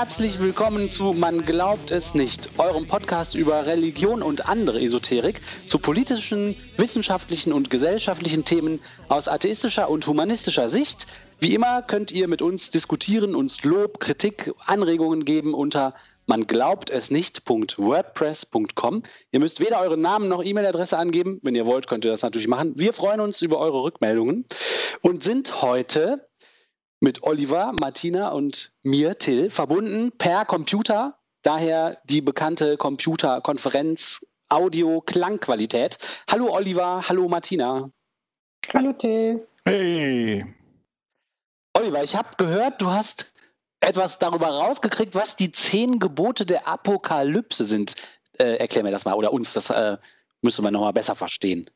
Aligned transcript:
herzlich 0.00 0.40
willkommen 0.40 0.90
zu 0.90 1.12
Man 1.12 1.42
glaubt 1.42 1.90
es 1.90 2.14
nicht, 2.14 2.48
eurem 2.56 2.88
Podcast 2.88 3.34
über 3.34 3.66
Religion 3.66 4.22
und 4.22 4.48
andere 4.48 4.80
Esoterik, 4.80 5.42
zu 5.66 5.78
politischen, 5.78 6.56
wissenschaftlichen 6.78 7.52
und 7.52 7.68
gesellschaftlichen 7.68 8.46
Themen 8.46 8.80
aus 9.08 9.28
atheistischer 9.28 9.90
und 9.90 10.06
humanistischer 10.06 10.70
Sicht. 10.70 11.06
Wie 11.38 11.54
immer 11.54 11.82
könnt 11.82 12.12
ihr 12.12 12.28
mit 12.28 12.40
uns 12.40 12.70
diskutieren, 12.70 13.34
uns 13.34 13.62
Lob, 13.62 14.00
Kritik, 14.00 14.54
Anregungen 14.64 15.26
geben 15.26 15.52
unter 15.52 15.92
man 16.24 16.46
glaubt 16.46 16.88
es 16.88 17.10
nicht.wordpress.com. 17.10 19.02
Ihr 19.32 19.40
müsst 19.40 19.60
weder 19.60 19.82
euren 19.82 20.00
Namen 20.00 20.28
noch 20.28 20.42
E-Mail-Adresse 20.42 20.96
angeben. 20.96 21.40
Wenn 21.42 21.54
ihr 21.54 21.66
wollt, 21.66 21.88
könnt 21.88 22.06
ihr 22.06 22.10
das 22.10 22.22
natürlich 22.22 22.48
machen. 22.48 22.72
Wir 22.76 22.94
freuen 22.94 23.20
uns 23.20 23.42
über 23.42 23.58
eure 23.58 23.82
Rückmeldungen 23.82 24.46
und 25.02 25.24
sind 25.24 25.60
heute 25.60 26.29
mit 27.00 27.22
Oliver, 27.22 27.72
Martina 27.72 28.28
und 28.28 28.72
mir, 28.82 29.18
Till, 29.18 29.50
verbunden 29.50 30.12
per 30.12 30.44
Computer. 30.44 31.18
Daher 31.42 31.96
die 32.04 32.20
bekannte 32.20 32.76
Computerkonferenz 32.76 34.20
Audio-Klangqualität. 34.50 35.98
Hallo 36.30 36.54
Oliver, 36.54 37.08
hallo 37.08 37.28
Martina. 37.28 37.90
Hallo 38.74 38.92
Till. 38.92 39.46
Hey. 39.64 40.44
Oliver, 41.72 42.02
ich 42.02 42.14
habe 42.14 42.28
gehört, 42.36 42.82
du 42.82 42.90
hast 42.90 43.32
etwas 43.80 44.18
darüber 44.18 44.48
rausgekriegt, 44.48 45.14
was 45.14 45.36
die 45.36 45.52
zehn 45.52 45.98
Gebote 45.98 46.44
der 46.44 46.68
Apokalypse 46.68 47.64
sind. 47.64 47.94
Äh, 48.38 48.56
erklär 48.56 48.82
mir 48.82 48.90
das 48.90 49.06
mal 49.06 49.14
oder 49.14 49.32
uns, 49.32 49.54
das 49.54 49.70
äh, 49.70 49.96
müssen 50.42 50.62
wir 50.64 50.70
nochmal 50.70 50.92
besser 50.92 51.14
verstehen. 51.14 51.70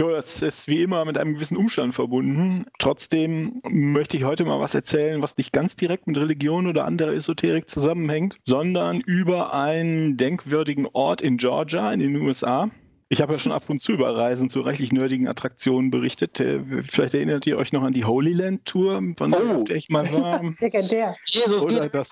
Jo, 0.00 0.10
das 0.10 0.42
ist 0.42 0.66
wie 0.66 0.82
immer 0.82 1.04
mit 1.04 1.16
einem 1.16 1.34
gewissen 1.34 1.56
Umstand 1.56 1.94
verbunden. 1.94 2.66
Trotzdem 2.80 3.60
möchte 3.62 4.16
ich 4.16 4.24
heute 4.24 4.44
mal 4.44 4.58
was 4.58 4.74
erzählen, 4.74 5.22
was 5.22 5.36
nicht 5.36 5.52
ganz 5.52 5.76
direkt 5.76 6.08
mit 6.08 6.18
Religion 6.18 6.66
oder 6.66 6.84
anderer 6.84 7.12
Esoterik 7.12 7.70
zusammenhängt, 7.70 8.36
sondern 8.44 9.00
über 9.00 9.54
einen 9.54 10.16
denkwürdigen 10.16 10.88
Ort 10.92 11.20
in 11.20 11.36
Georgia 11.36 11.92
in 11.92 12.00
den 12.00 12.16
USA. 12.16 12.70
Ich 13.08 13.20
habe 13.20 13.34
ja 13.34 13.38
schon 13.38 13.52
ab 13.52 13.64
und 13.68 13.80
zu 13.80 13.92
über 13.92 14.16
Reisen 14.16 14.48
zu 14.48 14.62
reichlich 14.62 14.90
nerdigen 14.90 15.28
Attraktionen 15.28 15.92
berichtet. 15.92 16.40
Äh, 16.40 16.58
vielleicht 16.82 17.14
erinnert 17.14 17.46
ihr 17.46 17.56
euch 17.56 17.72
noch 17.72 17.84
an 17.84 17.92
die 17.92 18.04
Holy 18.04 18.32
Land 18.32 18.64
Tour, 18.64 19.00
von 19.16 19.32
Oh. 19.32 19.62
der 19.62 19.76
ich 19.76 19.90
mal 19.90 20.12
war. 20.12 20.42
Legendär. 20.60 21.14
Jesus 21.26 21.62
Oder 21.62 21.88
das, 21.88 22.10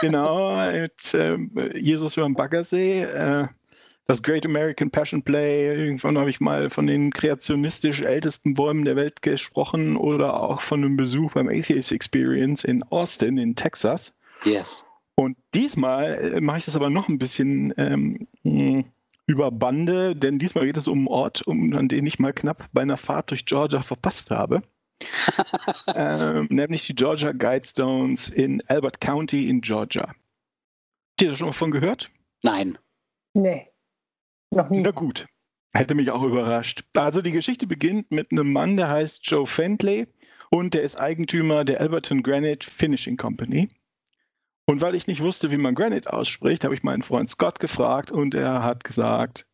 genau, 0.00 0.70
mit 0.70 0.92
ähm, 1.14 1.50
Jesus 1.74 2.16
über 2.16 2.26
den 2.26 2.34
Baggersee. 2.34 3.02
Äh, 3.02 3.48
das 4.08 4.22
Great 4.22 4.46
American 4.46 4.90
Passion 4.90 5.22
Play. 5.22 5.66
Irgendwann 5.66 6.18
habe 6.18 6.30
ich 6.30 6.40
mal 6.40 6.70
von 6.70 6.86
den 6.86 7.12
kreationistisch 7.12 8.00
ältesten 8.00 8.54
Bäumen 8.54 8.84
der 8.84 8.96
Welt 8.96 9.20
gesprochen 9.20 9.96
oder 9.96 10.42
auch 10.42 10.62
von 10.62 10.82
einem 10.82 10.96
Besuch 10.96 11.32
beim 11.34 11.48
Atheist 11.48 11.92
Experience 11.92 12.64
in 12.64 12.82
Austin 12.84 13.36
in 13.36 13.54
Texas. 13.54 14.16
Yes. 14.44 14.84
Und 15.14 15.36
diesmal 15.54 16.34
äh, 16.36 16.40
mache 16.40 16.58
ich 16.58 16.64
das 16.64 16.76
aber 16.76 16.88
noch 16.88 17.08
ein 17.08 17.18
bisschen 17.18 17.74
ähm, 17.76 18.26
mh, 18.44 18.84
über 19.26 19.50
Bande, 19.50 20.16
denn 20.16 20.38
diesmal 20.38 20.64
geht 20.64 20.78
es 20.78 20.88
um 20.88 21.00
einen 21.00 21.08
Ort, 21.08 21.46
um, 21.46 21.74
an 21.74 21.88
den 21.88 22.06
ich 22.06 22.18
mal 22.18 22.32
knapp 22.32 22.68
bei 22.72 22.80
einer 22.80 22.96
Fahrt 22.96 23.30
durch 23.30 23.44
Georgia 23.44 23.82
verpasst 23.82 24.30
habe. 24.30 24.62
ähm, 25.94 26.46
nämlich 26.50 26.86
die 26.86 26.94
Georgia 26.94 27.32
Guidestones 27.32 28.30
in 28.30 28.62
Albert 28.68 29.02
County 29.02 29.48
in 29.50 29.60
Georgia. 29.60 30.06
Habt 30.06 31.22
ihr 31.22 31.28
da 31.28 31.36
schon 31.36 31.48
mal 31.48 31.52
von 31.52 31.70
gehört? 31.70 32.10
Nein. 32.42 32.78
Nee. 33.34 33.67
Noch 34.50 34.70
nie. 34.70 34.80
Na 34.80 34.90
gut. 34.90 35.26
Hätte 35.72 35.94
mich 35.94 36.10
auch 36.10 36.22
überrascht. 36.22 36.84
Also 36.94 37.20
die 37.20 37.32
Geschichte 37.32 37.66
beginnt 37.66 38.10
mit 38.10 38.32
einem 38.32 38.52
Mann, 38.52 38.76
der 38.76 38.88
heißt 38.88 39.20
Joe 39.22 39.46
Fentley 39.46 40.06
und 40.50 40.74
der 40.74 40.82
ist 40.82 40.98
Eigentümer 40.98 41.64
der 41.64 41.80
Alberton 41.80 42.22
Granite 42.22 42.68
Finishing 42.68 43.16
Company. 43.16 43.68
Und 44.66 44.80
weil 44.80 44.94
ich 44.94 45.06
nicht 45.06 45.22
wusste, 45.22 45.50
wie 45.50 45.56
man 45.56 45.74
Granite 45.74 46.12
ausspricht, 46.12 46.64
habe 46.64 46.74
ich 46.74 46.82
meinen 46.82 47.02
Freund 47.02 47.30
Scott 47.30 47.60
gefragt 47.60 48.10
und 48.10 48.34
er 48.34 48.62
hat 48.62 48.84
gesagt, 48.84 49.46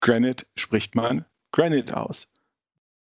Granite 0.00 0.46
spricht 0.56 0.94
man 0.94 1.24
Granite 1.52 1.96
aus. 1.96 2.26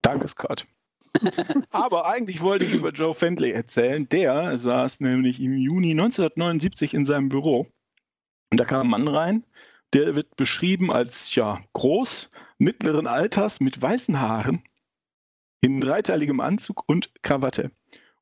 Danke, 0.01 0.27
Scott. 0.27 0.67
Aber 1.69 2.07
eigentlich 2.07 2.41
wollte 2.41 2.66
ich 2.66 2.73
über 2.73 2.89
Joe 2.91 3.13
Fentley 3.13 3.51
erzählen. 3.51 4.07
Der 4.09 4.57
saß 4.57 4.99
nämlich 4.99 5.39
im 5.39 5.57
Juni 5.57 5.91
1979 5.91 6.93
in 6.93 7.05
seinem 7.05 7.29
Büro. 7.29 7.67
Und 8.51 8.59
da 8.59 8.66
kam 8.66 8.88
ein 8.88 8.89
Mann 8.89 9.07
rein, 9.07 9.43
der 9.93 10.15
wird 10.15 10.35
beschrieben 10.35 10.91
als 10.91 11.35
ja, 11.35 11.61
groß, 11.73 12.29
mittleren 12.57 13.07
Alters, 13.07 13.59
mit 13.59 13.81
weißen 13.81 14.19
Haaren, 14.19 14.63
in 15.61 15.81
dreiteiligem 15.81 16.39
Anzug 16.39 16.83
und 16.87 17.11
Krawatte. 17.21 17.71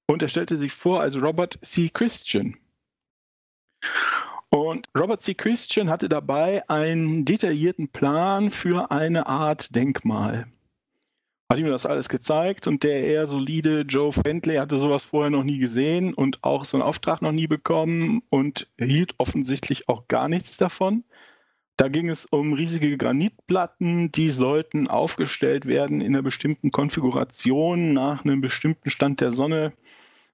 Und 0.05 0.21
er 0.21 0.27
stellte 0.27 0.57
sich 0.57 0.73
vor 0.73 1.01
als 1.01 1.21
Robert 1.21 1.57
C. 1.61 1.89
Christian. 1.89 2.57
Und 4.49 4.89
Robert 4.97 5.21
C. 5.21 5.33
Christian 5.33 5.89
hatte 5.89 6.09
dabei 6.09 6.67
einen 6.69 7.23
detaillierten 7.23 7.88
Plan 7.88 8.51
für 8.51 8.91
eine 8.91 9.27
Art 9.27 9.73
Denkmal. 9.73 10.51
Hat 11.49 11.59
ihm 11.59 11.67
das 11.67 11.85
alles 11.85 12.09
gezeigt 12.09 12.67
und 12.67 12.83
der 12.83 13.03
eher 13.03 13.27
solide 13.27 13.81
Joe 13.81 14.11
Fentley 14.11 14.55
hatte 14.55 14.77
sowas 14.77 15.03
vorher 15.03 15.29
noch 15.29 15.43
nie 15.43 15.57
gesehen 15.57 16.13
und 16.13 16.43
auch 16.43 16.65
so 16.65 16.77
einen 16.77 16.83
Auftrag 16.83 17.21
noch 17.21 17.31
nie 17.33 17.47
bekommen 17.47 18.23
und 18.29 18.69
hielt 18.77 19.15
offensichtlich 19.17 19.89
auch 19.89 20.07
gar 20.07 20.29
nichts 20.29 20.57
davon. 20.57 21.03
Da 21.77 21.87
ging 21.87 22.09
es 22.09 22.25
um 22.25 22.53
riesige 22.53 22.95
Granitplatten, 22.97 24.11
die 24.11 24.29
sollten 24.29 24.87
aufgestellt 24.87 25.65
werden 25.65 26.01
in 26.01 26.13
einer 26.13 26.21
bestimmten 26.21 26.71
Konfiguration 26.71 27.93
nach 27.93 28.23
einem 28.23 28.41
bestimmten 28.41 28.89
Stand 28.89 29.21
der 29.21 29.31
Sonne 29.31 29.73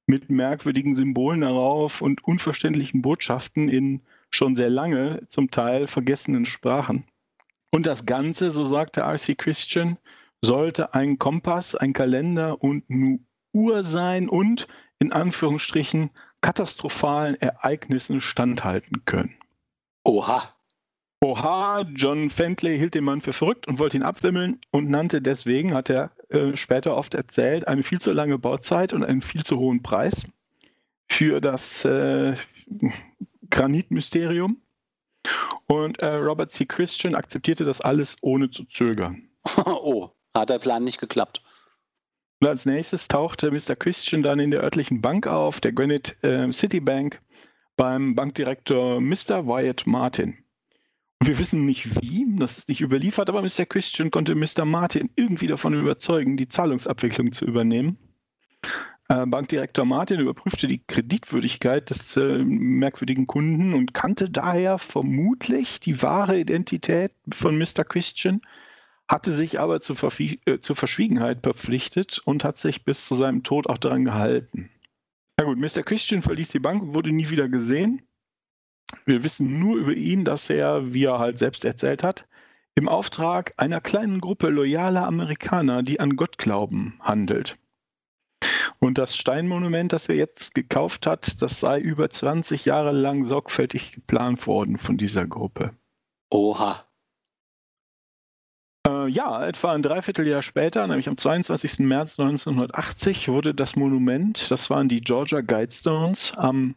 mit 0.07 0.29
merkwürdigen 0.29 0.95
Symbolen 0.95 1.41
darauf 1.41 2.01
und 2.01 2.23
unverständlichen 2.23 3.01
Botschaften 3.01 3.69
in 3.69 4.01
schon 4.29 4.55
sehr 4.55 4.69
lange, 4.69 5.21
zum 5.29 5.51
Teil 5.51 5.87
vergessenen 5.87 6.45
Sprachen. 6.45 7.05
Und 7.71 7.85
das 7.85 8.05
Ganze, 8.05 8.51
so 8.51 8.65
sagte 8.65 9.01
R.C. 9.01 9.35
Christian, 9.35 9.97
sollte 10.41 10.93
ein 10.93 11.17
Kompass, 11.19 11.75
ein 11.75 11.93
Kalender 11.93 12.61
und 12.61 12.83
eine 12.89 13.19
Uhr 13.53 13.83
sein 13.83 14.29
und 14.29 14.67
in 14.99 15.11
Anführungsstrichen 15.11 16.09
katastrophalen 16.41 17.35
Ereignissen 17.35 18.21
standhalten 18.21 19.03
können. 19.05 19.35
Oha. 20.03 20.56
Oha, 21.19 21.81
John 21.95 22.29
Fentley 22.29 22.78
hielt 22.78 22.94
den 22.94 23.03
Mann 23.03 23.22
für 23.22 23.33
verrückt 23.33 23.67
und 23.67 23.79
wollte 23.79 23.97
ihn 23.97 24.03
abwimmeln 24.03 24.61
und 24.69 24.89
nannte 24.89 25.19
deswegen, 25.19 25.73
hat 25.73 25.89
er 25.89 26.11
äh, 26.29 26.55
später 26.55 26.95
oft 26.95 27.16
erzählt, 27.16 27.67
eine 27.67 27.81
viel 27.81 28.00
zu 28.00 28.11
lange 28.11 28.38
Bauzeit 28.38 28.94
und 28.94 29.03
einen 29.03 29.23
viel 29.23 29.44
zu 29.44 29.57
hohen 29.57 29.81
Preis 29.81 30.28
für 31.09 31.41
das 31.41 31.85
äh, 31.85 32.35
Granitmysterium. 33.50 34.61
Und 35.66 36.00
äh, 36.00 36.05
Robert 36.05 36.51
C. 36.51 36.66
Christian 36.66 37.16
akzeptierte 37.16 37.66
das 37.66 37.81
alles 37.81 38.17
ohne 38.22 38.51
zu 38.51 38.66
zögern. 38.66 39.28
oh, 39.66 40.11
hat 40.35 40.49
der 40.49 40.59
Plan 40.59 40.84
nicht 40.84 40.99
geklappt. 40.99 41.41
Und 42.39 42.47
als 42.47 42.67
nächstes 42.67 43.07
tauchte 43.07 43.49
Mr. 43.49 43.75
Christian 43.75 44.22
dann 44.22 44.39
in 44.39 44.51
der 44.51 44.61
örtlichen 44.61 45.01
Bank 45.01 45.25
auf, 45.25 45.59
der 45.59 45.72
Granite 45.72 46.13
äh, 46.22 46.51
City 46.51 46.79
Bank, 46.79 47.19
beim 47.75 48.13
Bankdirektor 48.13 49.01
Mr. 49.01 49.47
Wyatt 49.47 49.88
Martin. 49.88 50.38
Wir 51.23 51.39
wissen 51.39 51.66
nicht 51.66 52.01
wie, 52.01 52.25
das 52.38 52.59
ist 52.59 52.69
nicht 52.69 52.81
überliefert, 52.81 53.29
aber 53.29 53.41
Mr. 53.41 53.66
Christian 53.66 54.11
konnte 54.11 54.35
Mr. 54.35 54.66
Martin 54.66 55.09
irgendwie 55.16 55.47
davon 55.47 55.73
überzeugen, 55.73 56.38
die 56.38 56.47
Zahlungsabwicklung 56.47 57.31
zu 57.31 57.45
übernehmen. 57.45 57.97
Äh, 59.09 59.25
Bankdirektor 59.25 59.85
Martin 59.85 60.19
überprüfte 60.19 60.67
die 60.67 60.83
Kreditwürdigkeit 60.85 61.89
des 61.89 62.17
äh, 62.17 62.44
merkwürdigen 62.44 63.25
Kunden 63.25 63.73
und 63.73 63.93
kannte 63.93 64.29
daher 64.29 64.78
vermutlich 64.78 65.79
die 65.79 66.02
wahre 66.02 66.40
Identität 66.40 67.14
von 67.34 67.58
Mr. 67.58 67.84
Christian, 67.84 68.41
hatte 69.08 69.31
sich 69.31 69.59
aber 69.59 69.79
zur, 69.79 69.96
Verfie 69.96 70.41
äh, 70.46 70.59
zur 70.59 70.75
Verschwiegenheit 70.75 71.40
verpflichtet 71.43 72.22
und 72.25 72.43
hat 72.43 72.58
sich 72.58 72.84
bis 72.84 73.08
zu 73.08 73.16
seinem 73.16 73.43
Tod 73.43 73.67
auch 73.67 73.78
daran 73.78 74.03
gehalten. 74.05 74.69
Na 75.37 75.46
gut, 75.46 75.58
Mr. 75.58 75.84
Christian 75.84 76.22
verließ 76.22 76.49
die 76.49 76.59
Bank 76.59 76.84
und 76.84 76.93
wurde 76.93 77.11
nie 77.11 77.29
wieder 77.29 77.47
gesehen. 77.47 78.02
Wir 79.05 79.23
wissen 79.23 79.59
nur 79.59 79.78
über 79.78 79.93
ihn, 79.93 80.25
dass 80.25 80.49
er, 80.49 80.93
wie 80.93 81.05
er 81.05 81.19
halt 81.19 81.37
selbst 81.37 81.66
erzählt 81.66 82.03
hat, 82.03 82.28
im 82.75 82.87
Auftrag 82.87 83.53
einer 83.57 83.81
kleinen 83.81 84.22
Gruppe 84.22 84.49
loyaler 84.49 85.05
Amerikaner, 85.07 85.84
die 85.84 85.99
an 85.99 86.16
Gott 86.16 86.37
glauben, 86.37 86.99
handelt. 87.01 87.57
Und 88.79 88.97
das 88.97 89.17
Steinmonument, 89.17 89.93
das 89.93 90.07
er 90.07 90.16
jetzt 90.16 90.53
gekauft 90.53 91.07
hat, 91.07 91.41
das 91.41 91.59
sei 91.59 91.79
über 91.79 92.09
20 92.09 92.66
Jahre 92.66 92.91
lang 92.91 93.23
sorgfältig 93.23 93.93
geplant 93.93 94.45
worden 94.45 94.78
von 94.78 94.97
dieser 94.97 95.25
Gruppe. 95.25 95.72
Oha. 96.29 96.85
Äh, 98.87 99.07
ja, 99.07 99.45
etwa 99.45 99.73
ein 99.73 99.81
Dreivierteljahr 99.81 100.43
später, 100.43 100.85
nämlich 100.85 101.09
am 101.09 101.17
22. 101.17 101.79
März 101.79 102.19
1980, 102.19 103.28
wurde 103.29 103.55
das 103.55 103.75
Monument, 103.75 104.51
das 104.51 104.69
waren 104.69 104.87
die 104.87 105.01
Georgia 105.01 105.41
Guidestones, 105.41 106.33
am 106.35 106.75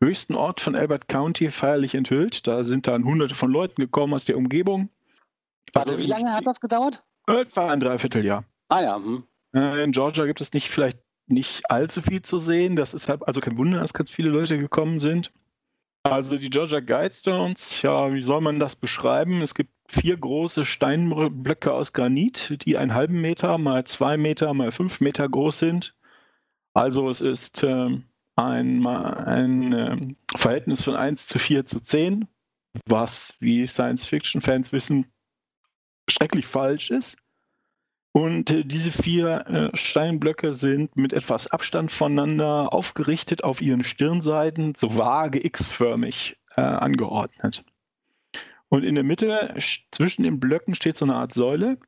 höchsten 0.00 0.34
Ort 0.34 0.60
von 0.60 0.74
Albert 0.74 1.08
County 1.08 1.50
feierlich 1.50 1.94
enthüllt. 1.94 2.46
Da 2.46 2.64
sind 2.64 2.86
dann 2.86 3.04
hunderte 3.04 3.34
von 3.34 3.50
Leuten 3.50 3.80
gekommen 3.80 4.14
aus 4.14 4.24
der 4.24 4.36
Umgebung. 4.36 4.88
Warte, 5.72 5.92
Also 5.92 6.02
wie 6.02 6.08
lange 6.08 6.32
hat 6.32 6.46
das 6.46 6.60
gedauert? 6.60 7.02
Etwa 7.26 7.70
ein 7.70 7.80
Dreivierteljahr. 7.80 8.44
Ah 8.68 8.82
ja, 8.82 8.96
hm. 8.96 9.24
Äh, 9.54 9.84
In 9.84 9.92
Georgia 9.92 10.26
gibt 10.26 10.40
es 10.40 10.52
nicht 10.52 10.68
vielleicht 10.68 10.98
nicht 11.26 11.70
allzu 11.70 12.02
viel 12.02 12.22
zu 12.22 12.38
sehen. 12.38 12.76
Das 12.76 12.92
ist 12.94 13.08
halt 13.08 13.26
also 13.26 13.40
kein 13.40 13.56
Wunder, 13.56 13.78
dass 13.78 13.92
ganz 13.92 14.10
viele 14.10 14.30
Leute 14.30 14.58
gekommen 14.58 14.98
sind. 14.98 15.32
Also 16.02 16.38
die 16.38 16.50
Georgia 16.50 16.80
Guidestones, 16.80 17.82
ja, 17.82 18.12
wie 18.12 18.22
soll 18.22 18.40
man 18.40 18.58
das 18.58 18.74
beschreiben? 18.74 19.42
Es 19.42 19.54
gibt 19.54 19.70
vier 19.86 20.16
große 20.16 20.64
Steinblöcke 20.64 21.72
aus 21.72 21.92
Granit, 21.92 22.64
die 22.64 22.78
einen 22.78 22.94
halben 22.94 23.20
Meter 23.20 23.58
mal 23.58 23.84
zwei 23.84 24.16
Meter 24.16 24.54
mal 24.54 24.72
fünf 24.72 25.00
Meter 25.00 25.28
groß 25.28 25.58
sind. 25.58 25.94
Also 26.72 27.10
es 27.10 27.20
ist 27.20 27.62
äh, 27.62 28.00
ein, 28.44 28.86
ein 28.86 29.72
äh, 29.72 30.14
Verhältnis 30.36 30.82
von 30.82 30.96
1 30.96 31.26
zu 31.26 31.38
4 31.38 31.66
zu 31.66 31.80
10, 31.80 32.26
was, 32.86 33.34
wie 33.40 33.66
Science-Fiction-Fans 33.66 34.72
wissen, 34.72 35.06
schrecklich 36.08 36.46
falsch 36.46 36.90
ist. 36.90 37.16
Und 38.12 38.50
äh, 38.50 38.64
diese 38.64 38.90
vier 38.90 39.46
äh, 39.46 39.76
Steinblöcke 39.76 40.52
sind 40.52 40.96
mit 40.96 41.12
etwas 41.12 41.46
Abstand 41.46 41.92
voneinander 41.92 42.72
aufgerichtet 42.72 43.44
auf 43.44 43.60
ihren 43.60 43.84
Stirnseiten, 43.84 44.74
so 44.74 44.96
vage 44.96 45.44
X-förmig 45.44 46.36
äh, 46.56 46.60
angeordnet. 46.60 47.64
Und 48.68 48.84
in 48.84 48.94
der 48.94 49.04
Mitte 49.04 49.54
zwischen 49.90 50.22
den 50.22 50.40
Blöcken 50.40 50.74
steht 50.74 50.96
so 50.96 51.04
eine 51.04 51.14
Art 51.14 51.34
Säule. 51.34 51.78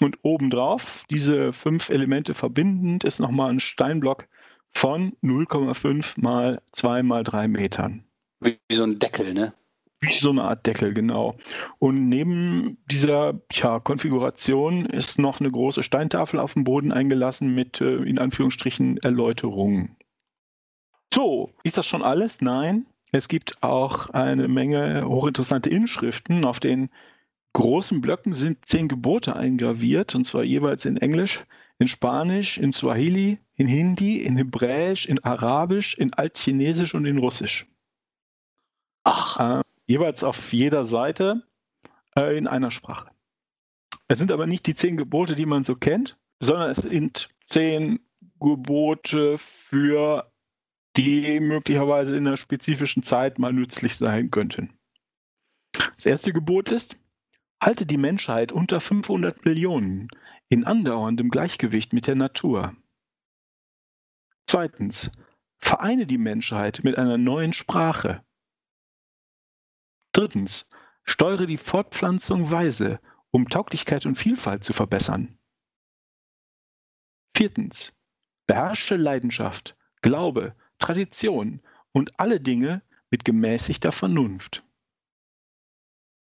Und 0.00 0.18
obendrauf, 0.22 1.04
diese 1.10 1.52
fünf 1.52 1.90
Elemente 1.90 2.34
verbindend, 2.34 3.04
ist 3.04 3.20
nochmal 3.20 3.50
ein 3.50 3.60
Steinblock 3.60 4.26
von 4.74 5.12
0,5 5.22 6.20
mal 6.20 6.60
2 6.72 7.02
mal 7.02 7.24
3 7.24 7.48
Metern. 7.48 8.04
Wie 8.40 8.58
so 8.70 8.82
ein 8.82 8.98
Deckel, 8.98 9.34
ne? 9.34 9.52
Wie 10.00 10.12
so 10.12 10.30
eine 10.30 10.42
Art 10.42 10.66
Deckel, 10.66 10.92
genau. 10.92 11.36
Und 11.78 12.08
neben 12.08 12.76
dieser 12.90 13.40
ja, 13.52 13.78
Konfiguration 13.78 14.84
ist 14.86 15.18
noch 15.20 15.38
eine 15.38 15.50
große 15.50 15.84
Steintafel 15.84 16.40
auf 16.40 16.54
dem 16.54 16.64
Boden 16.64 16.90
eingelassen 16.90 17.54
mit 17.54 17.80
äh, 17.80 18.02
in 18.02 18.18
Anführungsstrichen 18.18 18.98
Erläuterungen. 18.98 19.96
So, 21.14 21.52
ist 21.62 21.78
das 21.78 21.86
schon 21.86 22.02
alles? 22.02 22.40
Nein. 22.40 22.86
Es 23.12 23.28
gibt 23.28 23.62
auch 23.62 24.10
eine 24.10 24.48
Menge 24.48 25.06
hochinteressante 25.06 25.70
Inschriften. 25.70 26.44
Auf 26.44 26.58
den 26.58 26.90
großen 27.52 28.00
Blöcken 28.00 28.34
sind 28.34 28.66
zehn 28.66 28.88
Gebote 28.88 29.36
eingraviert, 29.36 30.14
und 30.14 30.24
zwar 30.24 30.42
jeweils 30.42 30.84
in 30.84 30.96
Englisch, 30.96 31.44
in 31.78 31.88
Spanisch, 31.88 32.58
in 32.58 32.72
Swahili, 32.72 33.38
in 33.54 33.66
Hindi, 33.66 34.22
in 34.22 34.36
Hebräisch, 34.36 35.06
in 35.06 35.22
Arabisch, 35.24 35.94
in 35.94 36.12
Altchinesisch 36.14 36.94
und 36.94 37.06
in 37.06 37.18
Russisch. 37.18 37.66
Ach. 39.04 39.60
Äh, 39.60 39.62
jeweils 39.86 40.22
auf 40.22 40.52
jeder 40.52 40.84
Seite 40.84 41.42
äh, 42.16 42.36
in 42.36 42.46
einer 42.46 42.70
Sprache. 42.70 43.10
Es 44.08 44.18
sind 44.18 44.30
aber 44.30 44.46
nicht 44.46 44.66
die 44.66 44.74
zehn 44.74 44.96
Gebote, 44.96 45.34
die 45.34 45.46
man 45.46 45.64
so 45.64 45.74
kennt, 45.74 46.18
sondern 46.40 46.70
es 46.70 46.78
sind 46.78 47.30
zehn 47.46 48.00
Gebote 48.40 49.38
für 49.38 50.30
die 50.96 51.40
möglicherweise 51.40 52.16
in 52.16 52.26
einer 52.26 52.36
spezifischen 52.36 53.02
Zeit 53.02 53.38
mal 53.38 53.52
nützlich 53.52 53.96
sein 53.96 54.30
könnten. 54.30 54.70
Das 55.72 56.04
erste 56.04 56.32
Gebot 56.32 56.70
ist, 56.70 56.98
halte 57.60 57.86
die 57.86 57.96
Menschheit 57.96 58.52
unter 58.52 58.80
500 58.80 59.44
Millionen 59.44 60.08
in 60.52 60.64
andauerndem 60.64 61.30
Gleichgewicht 61.30 61.94
mit 61.94 62.06
der 62.06 62.14
Natur. 62.14 62.76
Zweitens, 64.46 65.10
vereine 65.56 66.06
die 66.06 66.18
Menschheit 66.18 66.84
mit 66.84 66.98
einer 66.98 67.16
neuen 67.16 67.54
Sprache. 67.54 68.22
Drittens, 70.12 70.68
steuere 71.04 71.46
die 71.46 71.56
Fortpflanzung 71.56 72.50
weise, 72.50 73.00
um 73.30 73.48
Tauglichkeit 73.48 74.04
und 74.04 74.16
Vielfalt 74.16 74.62
zu 74.62 74.74
verbessern. 74.74 75.38
Viertens, 77.34 77.96
beherrsche 78.46 78.96
Leidenschaft, 78.96 79.74
Glaube, 80.02 80.54
Tradition 80.78 81.62
und 81.92 82.20
alle 82.20 82.42
Dinge 82.42 82.82
mit 83.08 83.24
gemäßigter 83.24 83.90
Vernunft. 83.90 84.62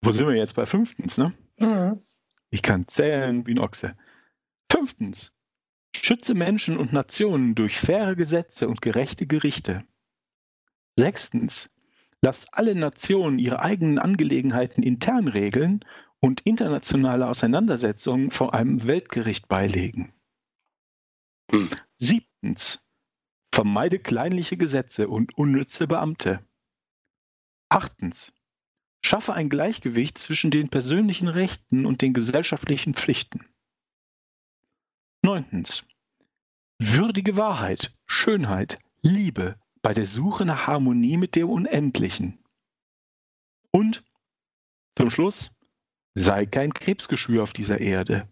Wo 0.02 0.12
sind 0.12 0.28
wir 0.28 0.36
jetzt 0.36 0.56
bei 0.56 0.66
fünftens, 0.66 1.20
ne? 1.20 1.38
Mhm. 1.60 2.02
Ich 2.50 2.64
kann 2.64 2.88
zählen 2.88 3.46
wie 3.46 3.52
ein 3.52 3.60
Ochse. 3.60 3.96
Fünftens. 4.72 5.32
Schütze 5.96 6.36
Menschen 6.36 6.78
und 6.78 6.94
Nationen 6.94 7.56
durch 7.56 7.78
faire 7.78 8.16
Gesetze 8.16 8.68
und 8.68 8.82
gerechte 8.82 9.26
Gerichte. 9.28 9.86
Sechstens. 10.98 11.70
Lass 12.22 12.48
alle 12.52 12.76
Nationen 12.76 13.40
ihre 13.40 13.62
eigenen 13.62 14.00
Angelegenheiten 14.00 14.84
intern 14.84 15.28
regeln 15.28 15.86
und 16.20 16.42
internationale 16.42 17.28
Auseinandersetzungen 17.28 18.32
vor 18.32 18.54
einem 18.54 18.88
Weltgericht 18.88 19.48
beilegen. 19.48 20.14
Hm. 21.52 21.70
Siebtens. 22.00 22.84
Vermeide 23.54 24.00
kleinliche 24.00 24.58
Gesetze 24.58 25.08
und 25.08 25.38
unnütze 25.38 25.88
Beamte. 25.88 26.46
Achtens. 27.70 28.34
Schaffe 29.04 29.34
ein 29.34 29.50
Gleichgewicht 29.50 30.18
zwischen 30.18 30.52
den 30.52 30.70
persönlichen 30.70 31.28
Rechten 31.28 31.86
und 31.86 32.02
den 32.02 32.14
gesellschaftlichen 32.14 32.94
Pflichten. 32.94 33.48
Neuntens. 35.24 35.86
Würdige 36.80 37.38
Wahrheit, 37.38 37.94
Schönheit, 38.06 38.80
Liebe 39.02 39.60
bei 39.82 39.94
der 39.94 40.06
Suche 40.06 40.46
nach 40.46 40.68
Harmonie 40.68 41.18
mit 41.18 41.36
dem 41.36 41.50
Unendlichen. 41.50 42.40
Und 43.72 44.04
zum 44.98 45.10
Schluss, 45.10 45.52
sei 46.14 46.46
kein 46.46 46.74
Krebsgeschwür 46.74 47.44
auf 47.44 47.54
dieser 47.54 47.80
Erde. 47.80 48.28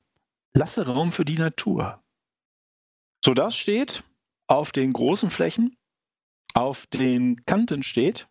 Lasse 0.54 0.86
Raum 0.86 1.12
für 1.12 1.26
die 1.26 1.38
Natur. 1.38 2.04
So 3.24 3.34
das 3.34 3.58
steht 3.58 4.04
auf 4.48 4.72
den 4.72 4.94
großen 4.94 5.30
Flächen, 5.30 5.76
auf 6.54 6.88
den 6.88 7.46
Kanten 7.46 7.84
steht, 7.84 8.28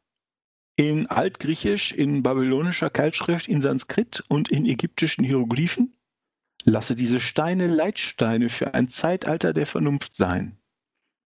in 0.77 1.06
Altgriechisch, 1.06 1.93
in 1.93 2.23
babylonischer 2.23 2.91
Keilschrift, 2.91 3.49
in 3.49 3.62
Sanskrit 3.62 4.25
und 4.29 4.51
in 4.51 4.67
ägyptischen 4.67 5.25
Hieroglyphen. 5.25 5.97
Lasse 6.65 6.97
diese 6.97 7.21
Steine 7.21 7.67
Leitsteine 7.67 8.49
für 8.49 8.75
ein 8.75 8.89
Zeitalter 8.89 9.53
der 9.53 9.67
Vernunft 9.67 10.15
sein. 10.15 10.59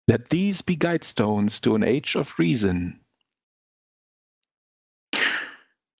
Let 0.07 0.29
these 0.29 0.63
be 0.63 0.75
guidestones 0.75 1.61
to 1.61 1.75
an 1.75 1.83
age 1.83 2.15
of 2.15 2.37
reason. 2.39 2.99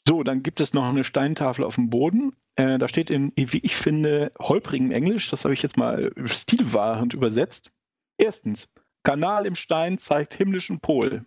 So, 0.07 0.23
dann 0.23 0.43
gibt 0.43 0.59
es 0.59 0.73
noch 0.73 0.85
eine 0.85 1.03
Steintafel 1.03 1.63
auf 1.63 1.75
dem 1.75 1.89
Boden. 1.89 2.35
Äh, 2.55 2.79
da 2.79 2.87
steht 2.87 3.09
in, 3.09 3.31
wie 3.35 3.59
ich 3.59 3.75
finde, 3.75 4.31
holprigem 4.39 4.91
Englisch, 4.91 5.29
das 5.29 5.45
habe 5.45 5.53
ich 5.53 5.61
jetzt 5.61 5.77
mal 5.77 6.11
stilwahrend 6.25 7.13
übersetzt. 7.13 7.71
Erstens, 8.17 8.67
Kanal 9.03 9.45
im 9.45 9.55
Stein 9.55 9.99
zeigt 9.99 10.33
himmlischen 10.33 10.79
Pol. 10.79 11.25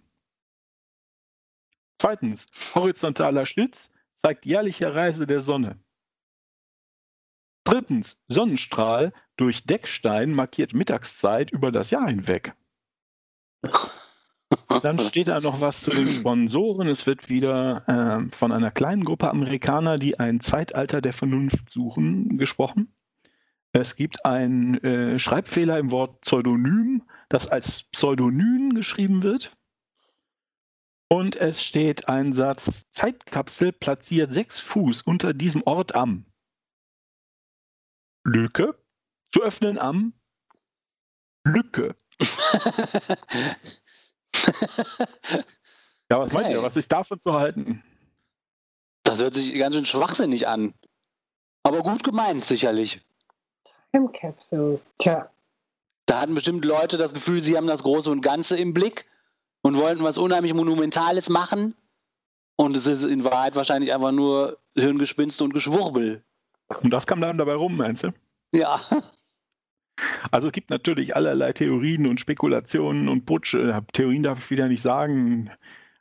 Zweitens, 1.99 2.49
horizontaler 2.75 3.47
Schlitz 3.47 3.90
zeigt 4.16 4.45
jährliche 4.45 4.95
Reise 4.95 5.26
der 5.26 5.40
Sonne. 5.40 5.81
Drittens, 7.64 8.19
Sonnenstrahl 8.28 9.12
durch 9.37 9.64
Deckstein 9.64 10.33
markiert 10.33 10.75
Mittagszeit 10.75 11.50
über 11.50 11.71
das 11.71 11.90
Jahr 11.90 12.09
hinweg. 12.09 12.54
Dann 14.83 14.99
steht 14.99 15.28
da 15.28 15.40
noch 15.40 15.61
was 15.61 15.81
zu 15.81 15.90
den 15.90 16.07
Sponsoren. 16.09 16.88
Es 16.88 17.07
wird 17.07 17.28
wieder 17.28 17.85
äh, 17.88 18.35
von 18.35 18.52
einer 18.52 18.71
kleinen 18.71 19.04
Gruppe 19.04 19.31
Amerikaner, 19.31 19.99
die 19.99 20.19
ein 20.19 20.40
Zeitalter 20.40 21.00
der 21.00 21.12
Vernunft 21.12 21.71
suchen, 21.71 22.37
gesprochen. 22.38 22.95
Es 23.73 23.97
gibt 23.97 24.25
einen 24.26 24.75
äh, 24.85 25.19
Schreibfehler 25.19 25.78
im 25.78 25.90
Wort 25.90 26.21
Pseudonym, 26.23 27.04
das 27.28 27.49
als 27.49 27.85
Pseudonym 27.85 28.75
geschrieben 28.75 29.23
wird. 29.23 29.57
Und 31.09 31.37
es 31.37 31.62
steht 31.62 32.09
ein 32.09 32.33
Satz, 32.33 32.90
Zeitkapsel 32.90 33.73
platziert 33.73 34.33
sechs 34.33 34.61
Fuß 34.61 35.02
unter 35.02 35.33
diesem 35.33 35.62
Ort 35.62 35.95
am. 35.95 36.26
Lücke, 38.25 38.75
zu 39.33 39.43
öffnen 39.43 39.79
am 39.79 40.12
Lücke. 41.45 41.97
ja, 46.11 46.19
was 46.19 46.29
okay. 46.29 46.35
meint 46.35 46.52
ihr? 46.52 46.62
Was 46.62 46.76
ist 46.76 46.93
davon 46.93 47.21
zu 47.21 47.33
halten? 47.33 47.83
Das 49.05 49.21
hört 49.21 49.35
sich 49.35 49.55
ganz 49.55 49.75
schön 49.75 49.87
schwachsinnig 49.87 50.47
an. 50.47 50.75
Aber 51.64 51.83
gut 51.83 52.05
gemeint, 52.05 52.45
sicherlich. 52.45 53.00
Time 53.93 54.11
Capsule. 54.12 54.81
Tja. 54.99 55.31
Da 56.07 56.21
hatten 56.21 56.35
bestimmt 56.35 56.64
Leute 56.64 56.97
das 56.97 57.14
Gefühl, 57.14 57.41
sie 57.41 57.57
haben 57.57 57.67
das 57.67 57.83
Große 57.83 58.11
und 58.11 58.21
Ganze 58.21 58.57
im 58.57 58.75
Blick 58.75 59.07
und 59.62 59.76
wollten 59.76 60.02
was 60.02 60.19
unheimlich 60.19 60.55
Monumentales 60.55 61.29
machen. 61.29 61.75
Und 62.57 62.76
es 62.76 62.87
ist 62.87 63.02
in 63.02 63.25
Wahrheit 63.25 63.57
wahrscheinlich 63.57 63.93
einfach 63.93 64.12
nur 64.12 64.59
Hirngespinste 64.75 65.45
und 65.45 65.55
Geschwurbel. 65.55 66.25
Und 66.83 66.93
das 66.93 67.07
kam 67.07 67.21
dann 67.21 67.38
dabei 67.38 67.55
rum, 67.55 67.76
meinst 67.76 68.05
du? 68.05 68.12
Ja. 68.52 68.81
Also 70.31 70.49
es 70.49 70.52
gibt 70.52 70.71
natürlich 70.71 71.14
allerlei 71.14 71.52
Theorien 71.52 72.07
und 72.07 72.21
Spekulationen 72.21 73.09
und 73.09 73.26
Putsch. 73.26 73.55
Äh, 73.55 73.81
Theorien 73.93 74.23
darf 74.23 74.38
ich 74.38 74.50
wieder 74.50 74.69
nicht 74.69 74.83
sagen, 74.83 75.50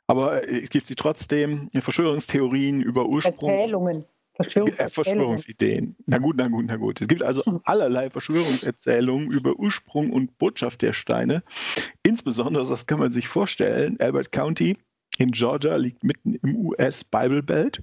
aber 0.06 0.48
es 0.48 0.70
gibt 0.70 0.86
sie 0.86 0.94
trotzdem. 0.94 1.70
Verschwörungstheorien 1.72 2.82
über 2.82 3.06
Ursprung. 3.06 3.50
Erzählungen. 3.50 4.04
Äh, 4.38 4.88
Verschwörungsideen. 4.88 5.94
Na 6.06 6.18
gut, 6.18 6.36
na 6.36 6.48
gut, 6.48 6.64
na 6.66 6.76
gut. 6.76 7.00
Es 7.00 7.08
gibt 7.08 7.22
also 7.22 7.60
allerlei 7.64 8.08
Verschwörungserzählungen 8.08 9.30
über 9.30 9.54
Ursprung 9.56 10.10
und 10.10 10.38
Botschaft 10.38 10.82
der 10.82 10.94
Steine. 10.94 11.42
Insbesondere, 12.02 12.68
das 12.68 12.86
kann 12.86 12.98
man 12.98 13.12
sich 13.12 13.28
vorstellen, 13.28 14.00
Albert 14.00 14.32
County 14.32 14.78
in 15.18 15.30
Georgia 15.32 15.76
liegt 15.76 16.02
mitten 16.02 16.34
im 16.36 16.56
US 16.56 17.04
Bible 17.04 17.42
Belt 17.42 17.82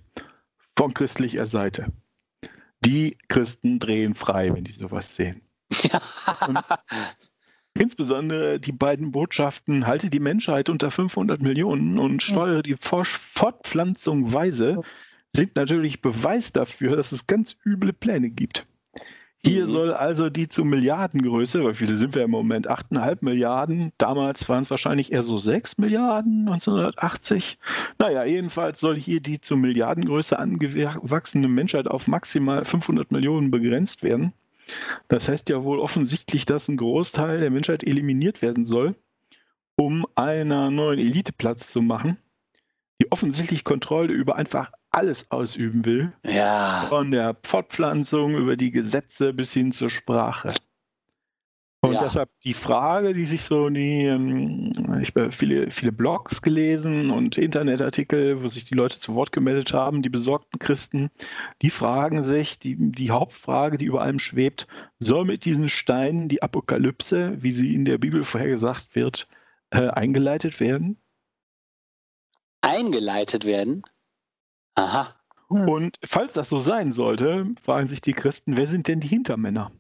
von 0.76 0.94
christlicher 0.94 1.46
Seite. 1.46 1.92
Die 2.86 3.18
Christen 3.28 3.80
drehen 3.80 4.16
frei, 4.16 4.54
wenn 4.54 4.64
die 4.64 4.72
sowas 4.72 5.16
sehen. 5.16 5.42
Und 6.48 6.64
insbesondere 7.78 8.60
die 8.60 8.72
beiden 8.72 9.12
Botschaften, 9.12 9.86
halte 9.86 10.10
die 10.10 10.20
Menschheit 10.20 10.70
unter 10.70 10.92
500 10.92 11.42
Millionen 11.42 12.00
und 12.00 12.24
steuere 12.24 12.64
die 12.64 12.78
Fortpflanzung 12.80 14.34
weise, 14.34 14.82
sind 15.34 15.56
natürlich 15.56 16.02
Beweis 16.02 16.52
dafür, 16.52 16.96
dass 16.96 17.12
es 17.12 17.28
ganz 17.28 17.56
üble 17.66 17.94
Pläne 17.94 18.32
gibt. 18.32 18.66
Hier 19.46 19.66
mhm. 19.66 19.72
soll 19.72 19.94
also 19.94 20.30
die 20.30 20.50
zu 20.50 20.66
Milliardengröße, 20.66 21.64
weil 21.64 21.74
viele 21.74 21.96
sind 21.96 22.14
wir 22.14 22.24
im 22.24 22.32
Moment 22.32 22.70
8,5 22.70 23.20
Milliarden, 23.22 23.94
damals 23.98 24.48
waren 24.50 24.64
es 24.64 24.70
wahrscheinlich 24.70 25.14
eher 25.14 25.24
so 25.24 25.38
6 25.38 25.78
Milliarden, 25.78 26.48
1980. 26.48 27.58
Naja, 28.00 28.26
jedenfalls 28.26 28.82
soll 28.82 28.98
hier 28.98 29.22
die 29.22 29.40
zu 29.40 29.56
Milliardengröße 29.56 30.38
angewachsene 30.38 31.48
Menschheit 31.48 31.88
auf 31.88 32.08
maximal 32.08 32.66
500 32.66 33.12
Millionen 33.12 33.50
begrenzt 33.50 34.04
werden. 34.04 34.34
Das 35.08 35.30
heißt 35.30 35.50
ja 35.50 35.64
wohl 35.64 35.80
offensichtlich, 35.80 36.46
dass 36.46 36.68
ein 36.68 36.78
Großteil 36.78 37.40
der 37.40 37.50
Menschheit 37.50 37.84
eliminiert 37.84 38.42
werden 38.42 38.66
soll, 38.66 38.96
um 39.78 40.06
einer 40.16 40.70
neuen 40.70 41.00
Elite 41.00 41.32
Platz 41.32 41.72
zu 41.72 41.82
machen, 41.82 42.18
die 43.02 43.12
offensichtlich 43.12 43.64
Kontrolle 43.64 44.14
über 44.14 44.36
einfach 44.36 44.72
alles 44.92 45.30
ausüben 45.32 45.86
will. 45.86 46.14
Ja. 46.24 46.86
Von 46.90 47.12
der 47.12 47.36
Fortpflanzung 47.44 48.36
über 48.36 48.56
die 48.58 48.72
Gesetze 48.72 49.34
bis 49.34 49.54
hin 49.54 49.72
zur 49.72 49.90
Sprache. 49.90 50.54
Und 51.82 51.94
ja. 51.94 52.04
deshalb 52.04 52.30
die 52.44 52.54
Frage, 52.54 53.14
die 53.14 53.26
sich 53.26 53.44
so 53.44 53.70
die, 53.70 54.04
ähm, 54.04 54.74
ich 55.02 55.16
habe 55.16 55.32
viele, 55.32 55.72
viele 55.72 55.94
Blogs 55.94 56.42
gelesen 56.42 57.10
und 57.10 57.38
Internetartikel, 57.38 58.44
wo 58.44 58.50
sich 58.50 58.66
die 58.66 58.76
Leute 58.76 59.00
zu 59.00 59.16
Wort 59.16 59.32
gemeldet 59.32 59.72
haben, 59.72 60.02
die 60.02 60.10
besorgten 60.10 60.60
Christen, 60.60 61.10
die 61.62 61.70
fragen 61.70 62.24
sich, 62.24 62.60
die, 62.60 62.76
die 62.78 63.12
Hauptfrage, 63.12 63.78
die 63.78 63.86
über 63.86 64.02
allem 64.02 64.20
schwebt, 64.20 64.68
soll 65.00 65.24
mit 65.24 65.46
diesen 65.46 65.70
Steinen 65.70 66.28
die 66.28 66.44
Apokalypse, 66.44 67.42
wie 67.42 67.54
sie 67.54 67.74
in 67.74 67.86
der 67.86 67.98
Bibel 67.98 68.26
vorhergesagt 68.26 68.94
wird, 68.94 69.30
äh, 69.70 69.88
eingeleitet 69.88 70.60
werden? 70.60 70.98
Eingeleitet 72.60 73.46
werden? 73.46 73.84
Aha. 74.80 75.16
Hm. 75.50 75.68
Und 75.68 76.00
falls 76.06 76.34
das 76.34 76.50
so 76.50 76.58
sein 76.58 76.94
sollte, 76.94 77.48
fragen 77.62 77.88
sich 77.88 78.02
die 78.02 78.14
Christen, 78.14 78.56
wer 78.56 78.68
sind 78.68 78.88
denn 78.88 79.02
die 79.02 79.08
Hintermänner? 79.08 79.72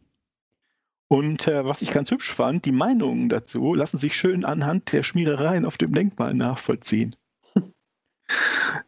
Und 1.07 1.47
äh, 1.47 1.65
was 1.65 1.81
ich 1.81 1.91
ganz 1.91 2.11
hübsch 2.11 2.33
fand, 2.33 2.65
die 2.65 2.71
Meinungen 2.71 3.29
dazu 3.29 3.73
lassen 3.73 3.97
sich 3.97 4.15
schön 4.15 4.45
anhand 4.45 4.91
der 4.91 5.03
Schmierereien 5.03 5.65
auf 5.65 5.77
dem 5.77 5.93
Denkmal 5.93 6.33
nachvollziehen. 6.33 7.15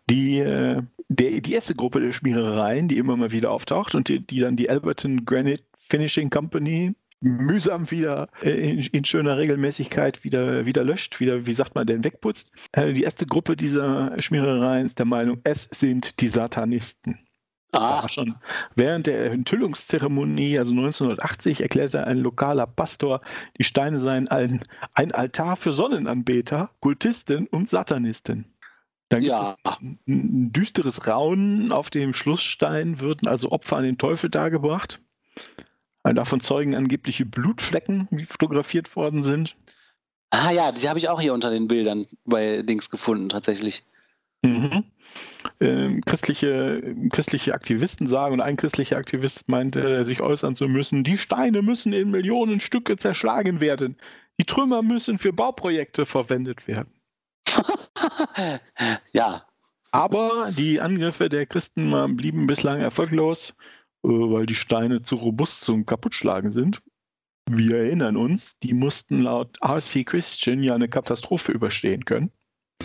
Die, 0.10 0.40
äh, 0.40 0.84
der, 1.10 1.42
die 1.42 1.54
erste 1.54 1.74
Gruppe 1.74 2.00
der 2.00 2.12
Schmierereien, 2.12 2.88
die 2.88 2.98
immer 2.98 3.18
mal 3.18 3.32
wieder 3.32 3.50
auftaucht 3.50 3.96
und 3.96 4.08
die, 4.08 4.20
die 4.20 4.40
dann 4.40 4.56
die 4.56 4.70
Alberton 4.70 5.26
Granite 5.26 5.64
Finishing 5.80 6.30
Company 6.30 6.94
mühsam 7.22 7.90
wieder 7.92 8.28
äh, 8.42 8.50
in, 8.50 8.80
in, 8.80 9.06
schöner 9.06 9.38
Regelmäßigkeit 9.38 10.24
wieder, 10.24 10.66
wieder 10.66 10.84
löscht, 10.84 11.20
wieder, 11.20 11.46
wie 11.46 11.54
sagt 11.54 11.76
man 11.76 11.88
denn, 11.88 12.04
wegputzt. 12.04 12.52
Äh, 12.72 12.94
die 12.94 13.04
erste 13.04 13.26
Gruppe 13.26 13.56
dieser 13.56 14.20
Schmierereien 14.20 14.88
ist 14.88 15.00
der 15.00 15.06
Meinung, 15.06 15.40
es 15.44 15.70
sind 15.72 16.20
die 16.20 16.30
Satanisten. 16.30 17.20
Ah. 17.74 18.10
Schon 18.10 18.36
während 18.76 19.08
der 19.08 19.32
Enthüllungszeremonie, 19.32 20.58
also 20.58 20.72
1980, 20.72 21.62
erklärte 21.62 22.06
ein 22.06 22.18
lokaler 22.18 22.68
Pastor, 22.68 23.22
die 23.58 23.64
Steine 23.64 24.00
seien 24.00 24.28
ein, 24.28 24.66
ein 24.94 25.14
Altar 25.14 25.56
für 25.56 25.72
Sonnenanbeter, 25.72 26.72
Kultisten 26.82 27.48
und 27.48 27.70
Satanisten. 27.70 28.54
Dann 29.08 29.22
ja. 29.22 29.56
gibt 29.56 29.60
es 29.64 29.80
ein, 29.80 30.00
ein 30.08 30.52
düsteres 30.52 31.08
Raunen 31.08 31.72
auf 31.72 31.90
dem 31.90 32.14
Schlussstein, 32.14 33.00
würden 33.00 33.28
also 33.28 33.52
Opfer 33.52 33.78
an 33.78 33.84
den 33.84 33.98
Teufel 33.98 34.30
dargebracht. 34.30 35.00
Davon 36.04 36.42
zeugen 36.42 36.76
angebliche 36.76 37.26
Blutflecken, 37.26 38.08
die 38.12 38.26
fotografiert 38.26 38.96
worden 38.96 39.24
sind. 39.24 39.56
Ah 40.32 40.52
ja, 40.52 40.72
die 40.72 40.88
habe 40.90 40.98
ich 40.98 41.10
auch 41.10 41.22
hier 41.22 41.34
unter 41.34 41.52
den 41.52 41.68
Bildern 41.68 42.06
bei 42.26 42.62
Dings 42.64 42.90
gefunden, 42.90 43.30
tatsächlich. 43.30 43.84
Mhm. 44.44 44.86
Ähm, 45.60 46.02
christliche, 46.02 46.96
christliche 47.12 47.54
Aktivisten 47.54 48.08
sagen, 48.08 48.34
und 48.34 48.42
ein 48.42 48.58
christlicher 48.58 48.98
Aktivist 48.98 49.48
meinte, 49.48 50.04
sich 50.04 50.22
äußern 50.22 50.56
zu 50.56 50.68
müssen, 50.68 51.04
die 51.04 51.18
Steine 51.18 51.62
müssen 51.62 51.94
in 51.94 52.10
Millionen 52.10 52.60
Stücke 52.60 52.98
zerschlagen 52.98 53.60
werden. 53.60 53.98
Die 54.40 54.46
Trümmer 54.46 54.82
müssen 54.82 55.20
für 55.20 55.34
Bauprojekte 55.34 56.06
verwendet 56.06 56.68
werden. 56.68 56.92
ja. 59.14 59.46
Aber 59.92 60.52
die 60.58 60.80
Angriffe 60.80 61.28
der 61.28 61.46
Christen 61.46 62.16
blieben 62.16 62.48
bislang 62.48 62.80
erfolglos. 62.80 63.54
Äh, 64.04 64.10
weil 64.10 64.46
die 64.46 64.56
Steine 64.56 65.04
zu 65.04 65.16
robust 65.16 65.62
zum 65.62 65.86
Kaputtschlagen 65.86 66.52
sind. 66.52 66.82
Wir 67.50 67.78
erinnern 67.78 68.18
uns, 68.18 68.58
die 68.60 68.74
mussten 68.74 69.24
laut 69.24 69.58
RC 69.64 70.06
Christian 70.06 70.64
ja 70.64 70.76
eine 70.76 70.88
Katastrophe 70.88 71.52
überstehen 71.52 72.06
können. 72.06 72.32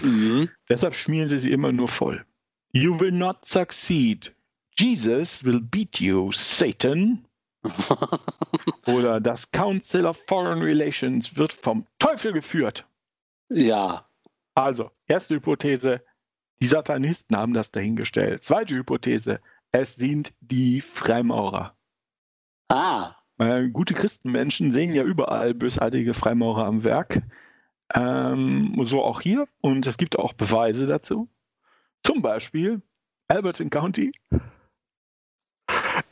Mhm. 0.03 0.51
Deshalb 0.69 0.95
schmieren 0.95 1.29
sie 1.29 1.39
sie 1.39 1.53
immer 1.53 1.73
nur 1.73 1.89
voll. 1.89 2.25
You 2.73 2.99
will 2.99 3.13
not 3.13 3.47
succeed. 3.47 4.35
Jesus 4.79 5.43
will 5.45 5.61
beat 5.61 6.01
you, 6.01 6.33
Satan. 6.33 7.25
Oder 8.87 9.21
das 9.21 9.51
Council 9.51 10.05
of 10.07 10.21
Foreign 10.27 10.63
Relations 10.63 11.37
wird 11.37 11.53
vom 11.53 11.87
Teufel 11.99 12.33
geführt. 12.33 12.87
Ja. 13.49 14.07
Also, 14.55 14.91
erste 15.07 15.37
Hypothese, 15.37 16.03
die 16.61 16.67
Satanisten 16.67 17.37
haben 17.37 17.55
das 17.55 17.71
dahingestellt. 17.71 18.45
Zweite 18.45 18.75
Hypothese, 18.75 19.41
es 19.77 19.95
sind 19.95 20.33
die 20.41 20.81
Freimaurer. 20.81 21.77
Ah. 22.69 23.15
Weil 23.37 23.71
gute 23.71 23.95
Christenmenschen 23.95 24.73
sehen 24.73 24.95
ja 24.95 25.03
überall 25.03 25.55
bösartige 25.55 26.15
Freimaurer 26.15 26.65
am 26.65 26.85
Werk. 26.85 27.23
Ähm, 27.95 28.79
so 28.83 29.03
auch 29.03 29.21
hier. 29.21 29.47
Und 29.61 29.87
es 29.87 29.99
gibt 29.99 30.19
auch 30.19 30.33
Beweise 30.33 30.87
dazu. 30.87 31.29
Zum 32.03 32.23
Beispiel 32.23 32.83
Alberton 33.29 33.71
County. 33.71 34.13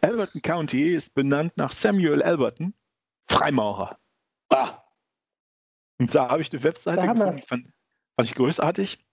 Alberton 0.01 0.43
County 0.43 0.95
ist 0.95 1.15
benannt 1.15 1.57
nach 1.57 1.71
Samuel 1.71 2.23
Alberton, 2.23 2.75
Freimaurer. 3.27 3.99
Ah. 4.51 4.83
Und 5.99 6.15
da 6.15 6.29
habe 6.29 6.43
ich 6.43 6.53
eine 6.53 6.63
Webseite 6.63 7.07
gefunden, 7.07 7.39
fand, 7.47 7.67
fand 8.17 8.29
ich 8.29 8.35
großartig. 8.35 9.05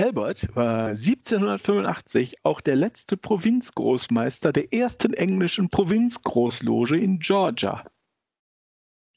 Albert 0.00 0.56
war 0.56 0.86
1785 0.88 2.38
auch 2.42 2.62
der 2.62 2.74
letzte 2.74 3.18
Provinzgroßmeister 3.18 4.50
der 4.50 4.72
ersten 4.72 5.12
englischen 5.12 5.68
Provinzgroßloge 5.68 6.98
in 6.98 7.18
Georgia. 7.18 7.84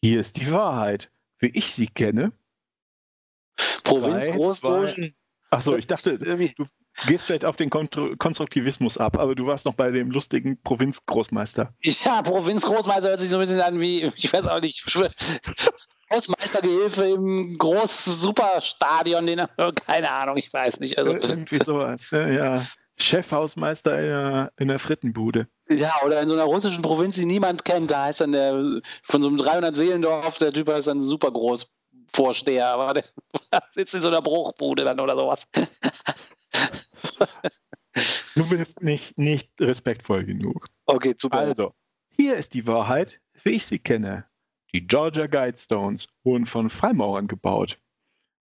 Hier 0.04 0.20
ist 0.20 0.36
die 0.36 0.52
Wahrheit, 0.52 1.10
wie 1.40 1.52
ich 1.54 1.74
sie 1.74 1.88
kenne. 1.88 2.34
Provinzgroßlogen? 3.86 5.16
Achso, 5.52 5.78
ich 5.78 5.88
dachte, 5.88 6.20
du 6.20 6.68
gehst 7.08 7.24
vielleicht 7.24 7.46
auf 7.46 7.56
den 7.56 7.70
Konstruktivismus 7.70 8.98
ab, 8.98 9.18
aber 9.18 9.36
du 9.36 9.46
warst 9.46 9.64
noch 9.64 9.76
bei 9.76 9.90
dem 9.90 10.12
lustigen 10.12 10.62
Provinzgroßmeister. 10.64 11.74
Ja, 11.80 12.22
Provinzgroßmeister 12.24 13.08
hört 13.08 13.22
sich 13.22 13.30
so 13.30 13.38
ein 13.38 13.42
bisschen 13.42 13.62
an 13.62 13.80
wie, 13.80 14.12
ich 14.18 14.34
weiß 14.34 14.48
auch 14.48 14.60
nicht, 14.60 14.84
Hausmeistergehilfe 16.14 17.06
im 17.06 17.58
Groß-Superstadion, 17.58 19.26
den 19.26 19.42
keine 19.86 20.12
Ahnung, 20.12 20.38
ich 20.38 20.52
weiß 20.52 20.80
nicht. 20.80 20.98
Also. 20.98 21.12
Irgendwie 21.12 21.60
sowas, 21.60 22.02
ne? 22.12 22.36
ja. 22.36 22.68
Chefhausmeister 22.96 24.00
in 24.00 24.06
der, 24.06 24.52
in 24.58 24.68
der 24.68 24.78
Frittenbude. 24.80 25.48
Ja, 25.68 25.94
oder 26.06 26.22
in 26.22 26.28
so 26.28 26.36
einer 26.36 26.44
russischen 26.44 26.84
Provinz, 26.84 27.16
die 27.16 27.26
niemand 27.26 27.66
kennt. 27.66 27.90
Da 27.90 28.06
heißt 28.06 28.22
dann 28.22 28.34
der, 28.34 28.54
von 29.04 29.24
so 29.24 29.30
einem 29.30 29.40
300-Seelendorf, 29.40 30.38
der 30.38 30.54
Typ 30.54 30.70
heißt 30.70 30.88
dann 30.88 31.02
super 31.02 31.32
groß 31.32 31.74
Vorsteher, 32.16 32.68
aber 32.68 32.94
der 32.94 33.06
sitzt 33.76 33.96
in 33.96 34.04
so 34.04 34.10
einer 34.10 34.22
Bruchbude 34.22 34.84
dann 34.84 35.00
oder 35.00 35.16
sowas. 35.16 35.48
Du 38.36 38.50
bist 38.50 38.82
nicht, 38.82 39.18
nicht 39.20 39.52
respektvoll 39.60 40.26
genug. 40.26 40.68
Okay, 40.88 41.16
super. 41.20 41.38
Also, 41.38 41.76
hier 42.18 42.36
ist 42.36 42.56
die 42.56 42.66
Wahrheit, 42.66 43.20
wie 43.44 43.52
ich 43.52 43.66
sie 43.66 43.78
kenne. 43.78 44.26
Die 44.74 44.88
Georgia 44.88 45.28
Guidestones 45.28 46.08
wurden 46.24 46.48
von 46.48 46.70
Freimaurern 46.70 47.28
gebaut. 47.28 47.80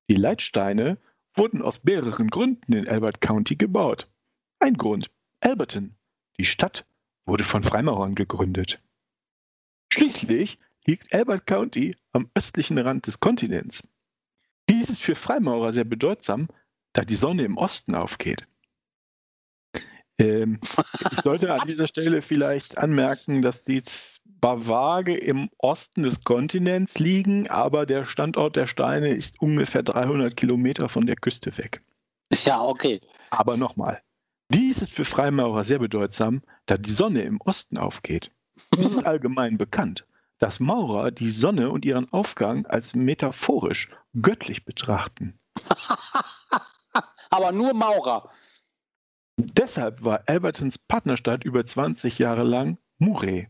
Die 0.08 0.14
Leitsteine 0.14 0.98
wurden 1.34 1.60
aus 1.60 1.84
mehreren 1.84 2.28
Gründen 2.28 2.72
in 2.72 2.88
Albert 2.88 3.20
County 3.20 3.56
gebaut. 3.56 4.08
Ein 4.58 4.74
Grund, 4.74 5.10
Alberton, 5.40 5.94
die 6.38 6.46
Stadt, 6.46 6.86
wurde 7.26 7.44
von 7.44 7.62
Freimaurern 7.62 8.14
gegründet. 8.14 8.80
Schließlich 9.92 10.58
liegt 10.86 11.12
Albert 11.12 11.46
County 11.46 11.96
am 12.12 12.30
östlichen 12.34 12.78
Rand 12.78 13.06
des 13.06 13.20
Kontinents. 13.20 13.86
Dies 14.70 14.88
ist 14.88 15.02
für 15.02 15.14
Freimaurer 15.14 15.72
sehr 15.72 15.84
bedeutsam, 15.84 16.48
da 16.94 17.02
die 17.02 17.14
Sonne 17.14 17.44
im 17.44 17.58
Osten 17.58 17.94
aufgeht. 17.94 18.46
Ähm, 20.18 20.60
ich 21.10 21.20
sollte 21.20 21.52
an 21.52 21.66
dieser 21.66 21.86
Stelle 21.86 22.22
vielleicht 22.22 22.78
anmerken, 22.78 23.42
dass 23.42 23.64
die 23.64 23.82
Bavage 24.42 25.16
im 25.16 25.50
Osten 25.58 26.02
des 26.02 26.24
Kontinents 26.24 26.98
liegen, 26.98 27.48
aber 27.48 27.86
der 27.86 28.04
Standort 28.04 28.56
der 28.56 28.66
Steine 28.66 29.10
ist 29.10 29.40
ungefähr 29.40 29.84
300 29.84 30.36
Kilometer 30.36 30.88
von 30.88 31.06
der 31.06 31.14
Küste 31.14 31.56
weg. 31.56 31.80
Ja, 32.44 32.60
okay. 32.60 33.00
Aber 33.30 33.56
nochmal, 33.56 34.02
dies 34.48 34.82
ist 34.82 34.92
für 34.92 35.04
Freimaurer 35.04 35.62
sehr 35.62 35.78
bedeutsam, 35.78 36.42
da 36.66 36.76
die 36.76 36.90
Sonne 36.90 37.22
im 37.22 37.40
Osten 37.40 37.78
aufgeht. 37.78 38.32
Es 38.76 38.90
ist 38.90 39.06
allgemein 39.06 39.58
bekannt, 39.58 40.06
dass 40.40 40.58
Maurer 40.58 41.12
die 41.12 41.30
Sonne 41.30 41.70
und 41.70 41.84
ihren 41.84 42.12
Aufgang 42.12 42.66
als 42.66 42.96
metaphorisch 42.96 43.90
göttlich 44.20 44.64
betrachten. 44.64 45.38
Aber 47.30 47.52
nur 47.52 47.74
Maurer. 47.74 48.28
Deshalb 49.36 50.02
war 50.04 50.24
Albertons 50.26 50.78
Partnerstadt 50.78 51.44
über 51.44 51.64
20 51.64 52.18
Jahre 52.18 52.42
lang 52.42 52.78
Murray, 52.98 53.48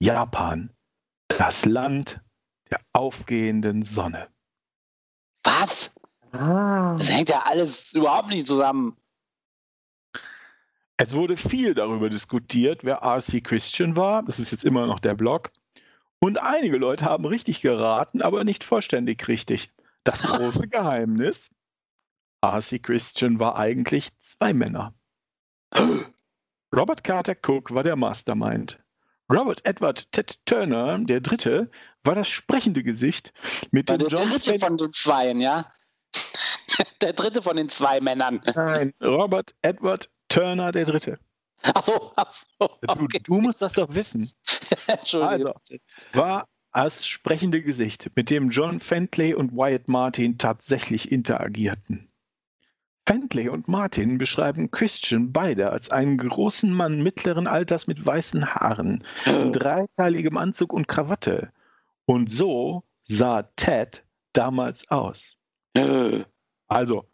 Japan, 0.00 0.70
das 1.28 1.64
Land 1.64 2.20
der 2.70 2.80
aufgehenden 2.92 3.82
Sonne. 3.82 4.28
Was? 5.44 5.90
Ah. 6.32 6.96
Das 6.98 7.08
hängt 7.08 7.28
ja 7.28 7.42
alles 7.44 7.92
überhaupt 7.92 8.28
nicht 8.28 8.46
zusammen. 8.46 8.96
Es 10.96 11.14
wurde 11.14 11.36
viel 11.36 11.74
darüber 11.74 12.08
diskutiert, 12.08 12.84
wer 12.84 12.96
R.C. 12.96 13.40
Christian 13.40 13.96
war. 13.96 14.22
Das 14.22 14.38
ist 14.38 14.52
jetzt 14.52 14.64
immer 14.64 14.86
noch 14.86 15.00
der 15.00 15.14
Blog. 15.14 15.50
Und 16.20 16.38
einige 16.38 16.78
Leute 16.78 17.04
haben 17.04 17.24
richtig 17.24 17.60
geraten, 17.60 18.22
aber 18.22 18.44
nicht 18.44 18.64
vollständig 18.64 19.26
richtig. 19.28 19.70
Das 20.04 20.22
große 20.22 20.68
Geheimnis: 20.68 21.50
R.C. 22.42 22.78
Christian 22.78 23.40
war 23.40 23.56
eigentlich 23.56 24.08
zwei 24.20 24.54
Männer. 24.54 24.94
Robert 26.74 27.04
Carter 27.04 27.36
Cook 27.42 27.74
war 27.74 27.82
der 27.82 27.96
Mastermind. 27.96 28.83
Robert 29.32 29.64
Edward 29.66 30.10
Ted 30.12 30.38
Turner, 30.46 30.98
der 30.98 31.20
Dritte, 31.20 31.70
war 32.04 32.14
das 32.14 32.28
sprechende 32.28 32.82
Gesicht, 32.82 33.32
mit 33.70 33.88
War 33.88 33.98
dem 33.98 34.08
der 34.08 34.18
John 34.18 34.28
dritte 34.30 34.50
Fen- 34.50 34.60
von 34.60 34.76
den 34.76 34.92
Zweien, 34.92 35.40
ja? 35.40 35.72
Der 37.00 37.12
dritte 37.12 37.42
von 37.42 37.56
den 37.56 37.68
zwei 37.68 38.00
Männern. 38.00 38.40
Nein, 38.54 38.94
Robert 39.02 39.54
Edward 39.62 40.10
Turner, 40.28 40.72
der 40.72 40.84
Dritte. 40.86 41.18
Ach 41.62 41.84
so, 41.84 42.12
ach 42.16 42.32
so. 42.58 42.68
Du, 42.82 43.04
Okay. 43.04 43.20
du 43.22 43.40
musst 43.40 43.60
das 43.62 43.72
doch 43.74 43.94
wissen. 43.94 44.30
Entschuldigung. 44.86 45.54
Also. 45.54 45.76
War 46.12 46.48
als 46.70 47.06
sprechende 47.06 47.62
Gesicht, 47.62 48.10
mit 48.14 48.30
dem 48.30 48.50
John 48.50 48.80
Fentley 48.80 49.34
und 49.34 49.52
Wyatt 49.52 49.88
Martin 49.88 50.38
tatsächlich 50.38 51.10
interagierten. 51.12 52.10
Fentley 53.06 53.48
und 53.48 53.68
Martin 53.68 54.16
beschreiben 54.18 54.70
Christian 54.70 55.32
beide 55.32 55.70
als 55.70 55.90
einen 55.90 56.16
großen 56.16 56.72
Mann 56.72 57.02
mittleren 57.02 57.46
Alters 57.46 57.86
mit 57.86 58.04
weißen 58.04 58.54
Haaren, 58.54 59.04
in 59.26 59.52
dreiteiligem 59.52 60.36
Anzug 60.38 60.72
und 60.72 60.88
Krawatte. 60.88 61.52
Und 62.06 62.30
so 62.30 62.82
sah 63.02 63.42
Ted 63.56 64.02
damals 64.32 64.88
aus. 64.88 65.36
Äh, 65.74 66.24
Also, 66.68 67.04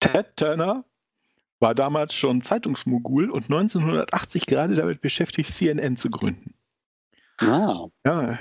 Ted 0.00 0.34
Turner 0.36 0.84
war 1.58 1.74
damals 1.74 2.14
schon 2.14 2.40
Zeitungsmogul 2.40 3.30
und 3.30 3.44
1980 3.44 4.46
gerade 4.46 4.74
damit 4.74 5.02
beschäftigt, 5.02 5.52
CNN 5.52 5.98
zu 5.98 6.10
gründen. 6.10 6.54
ah. 7.40 7.86
Ja. 8.06 8.38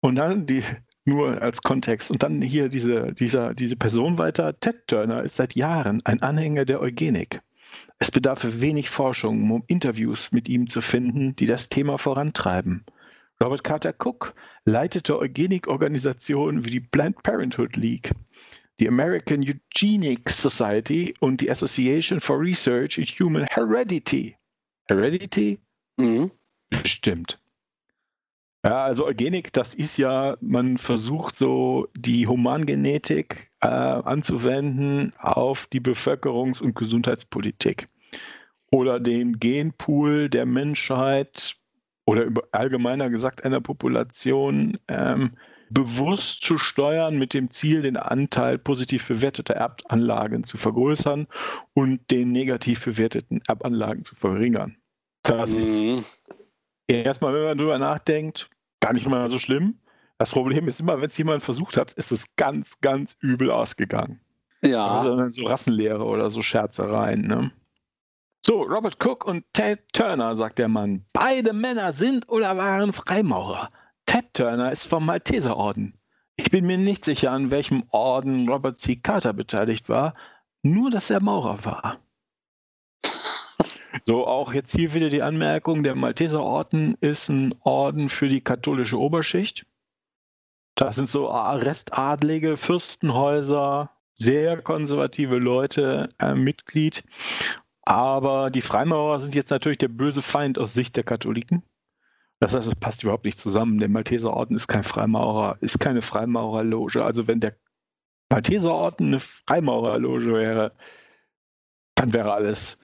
Und 0.00 0.16
dann 0.16 0.46
die, 0.46 0.62
nur 1.04 1.42
als 1.42 1.62
Kontext, 1.62 2.10
und 2.10 2.22
dann 2.22 2.40
hier 2.40 2.68
diese, 2.68 3.12
dieser, 3.12 3.54
diese 3.54 3.76
Person 3.76 4.18
weiter. 4.18 4.58
Ted 4.58 4.86
Turner 4.86 5.22
ist 5.22 5.36
seit 5.36 5.54
Jahren 5.54 6.00
ein 6.04 6.22
Anhänger 6.22 6.64
der 6.64 6.80
Eugenik. 6.80 7.40
Es 7.98 8.10
bedarf 8.10 8.46
wenig 8.60 8.88
Forschung, 8.88 9.50
um 9.50 9.64
Interviews 9.66 10.32
mit 10.32 10.48
ihm 10.48 10.68
zu 10.68 10.80
finden, 10.80 11.36
die 11.36 11.46
das 11.46 11.68
Thema 11.68 11.98
vorantreiben. 11.98 12.84
Robert 13.42 13.64
Carter 13.64 13.94
Cook 13.98 14.34
leitete 14.64 15.18
Eugenik-Organisationen 15.18 16.64
wie 16.64 16.70
die 16.70 16.80
Planned 16.80 17.22
Parenthood 17.22 17.76
League, 17.76 18.12
die 18.80 18.88
American 18.88 19.42
Eugenics 19.42 20.40
Society 20.40 21.14
und 21.20 21.40
die 21.40 21.50
Association 21.50 22.20
for 22.20 22.40
Research 22.40 22.98
in 22.98 23.04
Human 23.04 23.46
Heredity. 23.50 24.36
Heredity? 24.86 25.58
Mhm. 25.96 26.30
Bestimmt. 26.70 27.38
Ja, 28.64 28.82
also 28.82 29.04
Eugenik, 29.04 29.52
das 29.52 29.74
ist 29.74 29.98
ja, 29.98 30.38
man 30.40 30.78
versucht 30.78 31.36
so 31.36 31.88
die 31.94 32.26
Humangenetik 32.26 33.50
äh, 33.60 33.66
anzuwenden 33.66 35.12
auf 35.18 35.66
die 35.66 35.80
Bevölkerungs- 35.80 36.62
und 36.62 36.74
Gesundheitspolitik. 36.74 37.86
Oder 38.70 39.00
den 39.00 39.38
Genpool 39.38 40.30
der 40.30 40.46
Menschheit 40.46 41.56
oder 42.06 42.24
über, 42.24 42.42
allgemeiner 42.52 43.10
gesagt 43.10 43.44
einer 43.44 43.60
Population 43.60 44.78
ähm, 44.88 45.32
bewusst 45.68 46.42
zu 46.42 46.56
steuern 46.56 47.18
mit 47.18 47.34
dem 47.34 47.50
Ziel, 47.50 47.82
den 47.82 47.98
Anteil 47.98 48.58
positiv 48.58 49.06
bewerteter 49.06 49.54
Erbanlagen 49.54 50.44
zu 50.44 50.56
vergrößern 50.56 51.26
und 51.74 52.10
den 52.10 52.32
negativ 52.32 52.84
bewerteten 52.84 53.42
Erbanlagen 53.46 54.04
zu 54.04 54.14
verringern. 54.14 54.76
Das 55.22 55.50
ist 55.50 55.68
Mhm. 55.68 56.04
Erstmal, 56.86 57.32
wenn 57.32 57.44
man 57.44 57.58
drüber 57.58 57.78
nachdenkt, 57.78 58.50
gar 58.84 58.92
nicht 58.92 59.08
mal 59.08 59.28
so 59.30 59.38
schlimm. 59.38 59.78
Das 60.18 60.30
Problem 60.30 60.68
ist 60.68 60.78
immer, 60.78 61.00
wenn 61.00 61.08
es 61.08 61.16
jemand 61.16 61.42
versucht 61.42 61.76
hat, 61.76 61.92
ist 61.94 62.12
es 62.12 62.26
ganz, 62.36 62.80
ganz 62.82 63.16
übel 63.20 63.50
ausgegangen. 63.50 64.20
Ja. 64.62 64.86
Also 64.86 65.28
so 65.30 65.46
Rassenlehre 65.46 66.04
oder 66.04 66.28
so 66.30 66.42
Scherzereien. 66.42 67.26
Ne? 67.26 67.50
So, 68.44 68.62
Robert 68.62 69.02
Cook 69.02 69.24
und 69.26 69.44
Ted 69.54 69.80
Turner, 69.92 70.36
sagt 70.36 70.58
der 70.58 70.68
Mann. 70.68 71.04
Beide 71.14 71.54
Männer 71.54 71.92
sind 71.94 72.28
oder 72.28 72.58
waren 72.58 72.92
Freimaurer. 72.92 73.70
Ted 74.04 74.34
Turner 74.34 74.70
ist 74.70 74.86
vom 74.86 75.06
Malteserorden. 75.06 75.94
Ich 76.36 76.50
bin 76.50 76.66
mir 76.66 76.76
nicht 76.78 77.06
sicher, 77.06 77.32
an 77.32 77.50
welchem 77.50 77.84
Orden 77.88 78.46
Robert 78.48 78.78
C. 78.78 78.96
Carter 78.96 79.32
beteiligt 79.32 79.88
war, 79.88 80.12
nur 80.62 80.90
dass 80.90 81.08
er 81.08 81.22
Maurer 81.22 81.64
war. 81.64 81.98
So, 84.06 84.26
auch 84.26 84.52
jetzt 84.52 84.72
hier 84.72 84.92
wieder 84.92 85.08
die 85.08 85.22
Anmerkung, 85.22 85.82
der 85.82 85.94
Malteserorden 85.94 86.96
ist 87.00 87.28
ein 87.28 87.54
Orden 87.60 88.08
für 88.08 88.28
die 88.28 88.40
katholische 88.40 88.98
Oberschicht. 88.98 89.66
Das 90.74 90.96
sind 90.96 91.08
so 91.08 91.26
Restadlige, 91.26 92.56
Fürstenhäuser, 92.56 93.90
sehr 94.14 94.60
konservative 94.62 95.38
Leute 95.38 96.08
äh, 96.18 96.34
Mitglied. 96.34 97.04
Aber 97.82 98.50
die 98.50 98.62
Freimaurer 98.62 99.20
sind 99.20 99.34
jetzt 99.34 99.50
natürlich 99.50 99.78
der 99.78 99.88
böse 99.88 100.22
Feind 100.22 100.58
aus 100.58 100.74
Sicht 100.74 100.96
der 100.96 101.04
Katholiken. 101.04 101.62
Das 102.40 102.54
heißt, 102.54 102.66
es 102.66 102.74
passt 102.74 103.02
überhaupt 103.02 103.24
nicht 103.24 103.38
zusammen. 103.38 103.78
Der 103.78 103.88
Malteserorden 103.88 104.56
ist 104.56 104.66
kein 104.66 104.82
Freimaurer, 104.82 105.56
ist 105.60 105.78
keine 105.78 106.02
Freimaurerloge. 106.02 107.04
Also 107.04 107.28
wenn 107.28 107.40
der 107.40 107.56
Malteserorden 108.30 109.08
eine 109.08 109.20
Freimaurerloge 109.20 110.34
wäre, 110.34 110.72
dann 111.94 112.12
wäre 112.12 112.32
alles 112.32 112.78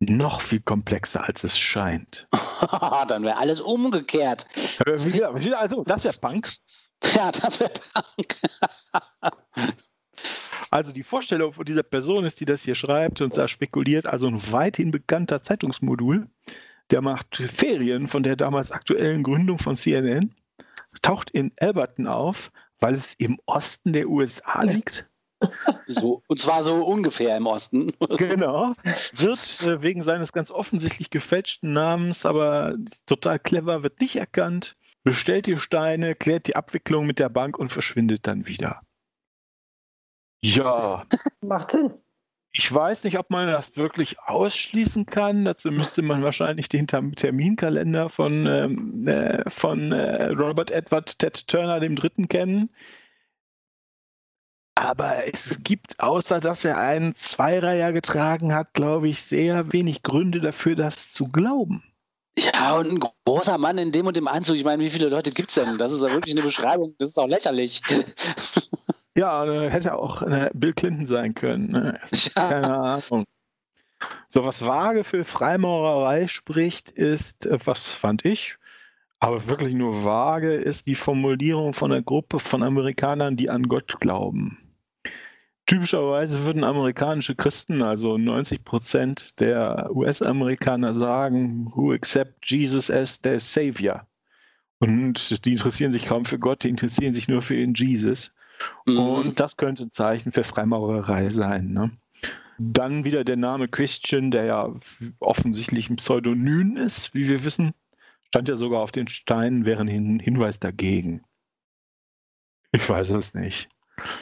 noch 0.00 0.40
viel 0.40 0.60
komplexer, 0.60 1.26
als 1.26 1.44
es 1.44 1.58
scheint. 1.58 2.28
Dann 3.08 3.24
wäre 3.24 3.36
alles 3.36 3.60
umgekehrt. 3.60 4.46
Wieder, 4.54 5.60
also, 5.60 5.84
das 5.84 6.04
wäre 6.04 6.18
Punk. 6.18 6.52
Ja, 7.14 7.30
das 7.30 7.60
wäre 7.60 7.72
Punk. 7.94 8.36
Also 10.70 10.92
die 10.92 11.02
Vorstellung 11.02 11.54
von 11.54 11.64
dieser 11.64 11.82
Person 11.82 12.26
ist, 12.26 12.40
die 12.40 12.44
das 12.44 12.62
hier 12.62 12.74
schreibt 12.74 13.22
und 13.22 13.36
da 13.36 13.48
spekuliert, 13.48 14.06
also 14.06 14.26
ein 14.26 14.52
weithin 14.52 14.90
bekannter 14.90 15.42
Zeitungsmodul, 15.42 16.28
der 16.90 17.00
macht 17.00 17.36
Ferien 17.36 18.06
von 18.06 18.22
der 18.22 18.36
damals 18.36 18.70
aktuellen 18.70 19.22
Gründung 19.22 19.58
von 19.58 19.76
CNN, 19.76 20.34
taucht 21.00 21.30
in 21.30 21.52
Alberton 21.58 22.06
auf, 22.06 22.50
weil 22.80 22.94
es 22.94 23.14
im 23.14 23.38
Osten 23.46 23.94
der 23.94 24.08
USA 24.08 24.62
liegt. 24.62 25.07
So, 25.86 26.22
und 26.26 26.40
zwar 26.40 26.64
so 26.64 26.84
ungefähr 26.84 27.36
im 27.36 27.46
Osten. 27.46 27.92
Genau. 28.16 28.74
Wird 29.14 29.62
äh, 29.62 29.80
wegen 29.82 30.02
seines 30.02 30.32
ganz 30.32 30.50
offensichtlich 30.50 31.10
gefälschten 31.10 31.72
Namens, 31.72 32.26
aber 32.26 32.76
total 33.06 33.38
clever, 33.38 33.82
wird 33.82 34.00
nicht 34.00 34.16
erkannt, 34.16 34.76
bestellt 35.04 35.46
die 35.46 35.56
Steine, 35.56 36.14
klärt 36.14 36.46
die 36.46 36.56
Abwicklung 36.56 37.06
mit 37.06 37.18
der 37.18 37.28
Bank 37.28 37.58
und 37.58 37.70
verschwindet 37.70 38.26
dann 38.26 38.46
wieder. 38.46 38.82
Ja, 40.42 41.04
Macht 41.40 41.72
Sinn. 41.72 41.92
ich 42.52 42.72
weiß 42.72 43.04
nicht, 43.04 43.18
ob 43.18 43.30
man 43.30 43.48
das 43.48 43.76
wirklich 43.76 44.20
ausschließen 44.20 45.06
kann. 45.06 45.44
Dazu 45.44 45.70
müsste 45.70 46.02
man 46.02 46.22
wahrscheinlich 46.22 46.68
den 46.68 46.86
Term- 46.86 47.14
Terminkalender 47.14 48.08
von, 48.08 48.46
ähm, 48.46 49.08
äh, 49.08 49.48
von 49.50 49.92
äh, 49.92 50.26
Robert 50.26 50.70
Edward 50.70 51.18
Ted 51.18 51.46
Turner 51.48 51.80
dem 51.80 51.96
Dritten 51.96 52.28
kennen. 52.28 52.70
Aber 54.78 55.26
es 55.26 55.58
gibt, 55.64 55.98
außer 55.98 56.38
dass 56.38 56.64
er 56.64 56.78
einen 56.78 57.16
Zweireiher 57.16 57.92
getragen 57.92 58.54
hat, 58.54 58.74
glaube 58.74 59.08
ich, 59.08 59.22
sehr 59.22 59.72
wenig 59.72 60.04
Gründe 60.04 60.40
dafür, 60.40 60.76
das 60.76 61.12
zu 61.12 61.26
glauben. 61.26 61.82
Ja, 62.38 62.76
und 62.76 62.92
ein 62.92 63.10
großer 63.24 63.58
Mann 63.58 63.78
in 63.78 63.90
dem 63.90 64.06
und 64.06 64.16
dem 64.16 64.28
Anzug. 64.28 64.54
Ich 64.54 64.62
meine, 64.62 64.84
wie 64.84 64.90
viele 64.90 65.08
Leute 65.08 65.32
gibt 65.32 65.48
es 65.48 65.56
denn? 65.56 65.78
Das 65.78 65.90
ist 65.90 66.00
ja 66.00 66.12
wirklich 66.12 66.32
eine 66.32 66.44
Beschreibung. 66.44 66.94
Das 66.98 67.08
ist 67.08 67.18
auch 67.18 67.26
lächerlich. 67.26 67.82
Ja, 69.16 69.44
äh, 69.46 69.68
hätte 69.68 69.96
auch 69.96 70.22
äh, 70.22 70.48
Bill 70.54 70.72
Clinton 70.72 71.06
sein 71.06 71.34
können. 71.34 71.72
Ne? 71.72 71.98
Keine 72.36 72.72
Ahnung. 72.72 73.24
So, 74.28 74.44
was 74.44 74.64
vage 74.64 75.02
für 75.02 75.24
Freimaurerei 75.24 76.28
spricht, 76.28 76.92
ist, 76.92 77.44
äh, 77.46 77.58
was 77.64 77.80
fand 77.88 78.24
ich, 78.24 78.58
aber 79.18 79.48
wirklich 79.48 79.74
nur 79.74 80.04
vage, 80.04 80.54
ist 80.54 80.86
die 80.86 80.94
Formulierung 80.94 81.74
von 81.74 81.90
einer 81.90 82.02
Gruppe 82.02 82.38
von 82.38 82.62
Amerikanern, 82.62 83.36
die 83.36 83.50
an 83.50 83.64
Gott 83.64 83.98
glauben. 83.98 84.67
Typischerweise 85.68 86.44
würden 86.44 86.64
amerikanische 86.64 87.34
Christen, 87.34 87.82
also 87.82 88.16
90 88.16 88.64
Prozent 88.64 89.38
der 89.38 89.90
US-Amerikaner, 89.94 90.94
sagen, 90.94 91.70
who 91.74 91.92
accept 91.92 92.50
Jesus 92.50 92.90
as 92.90 93.20
their 93.20 93.38
Savior. 93.38 94.06
Und 94.78 95.44
die 95.44 95.52
interessieren 95.52 95.92
sich 95.92 96.06
kaum 96.06 96.24
für 96.24 96.38
Gott, 96.38 96.64
die 96.64 96.70
interessieren 96.70 97.12
sich 97.12 97.28
nur 97.28 97.42
für 97.42 97.54
ihren 97.54 97.74
Jesus. 97.74 98.32
Mhm. 98.86 98.98
Und 98.98 99.40
das 99.40 99.58
könnte 99.58 99.82
ein 99.82 99.92
Zeichen 99.92 100.32
für 100.32 100.42
Freimaurerei 100.42 101.28
sein. 101.28 101.74
Ne? 101.74 101.90
Dann 102.56 103.04
wieder 103.04 103.22
der 103.22 103.36
Name 103.36 103.68
Christian, 103.68 104.30
der 104.30 104.44
ja 104.44 104.74
offensichtlich 105.20 105.90
ein 105.90 105.96
Pseudonym 105.96 106.78
ist, 106.78 107.12
wie 107.12 107.28
wir 107.28 107.44
wissen. 107.44 107.74
Stand 108.28 108.48
ja 108.48 108.56
sogar 108.56 108.80
auf 108.80 108.92
den 108.92 109.08
Steinen, 109.08 109.66
wäre 109.66 109.82
ein 109.82 110.18
Hinweis 110.18 110.60
dagegen. 110.60 111.20
Ich 112.72 112.88
weiß 112.88 113.10
es 113.10 113.34
nicht. 113.34 113.68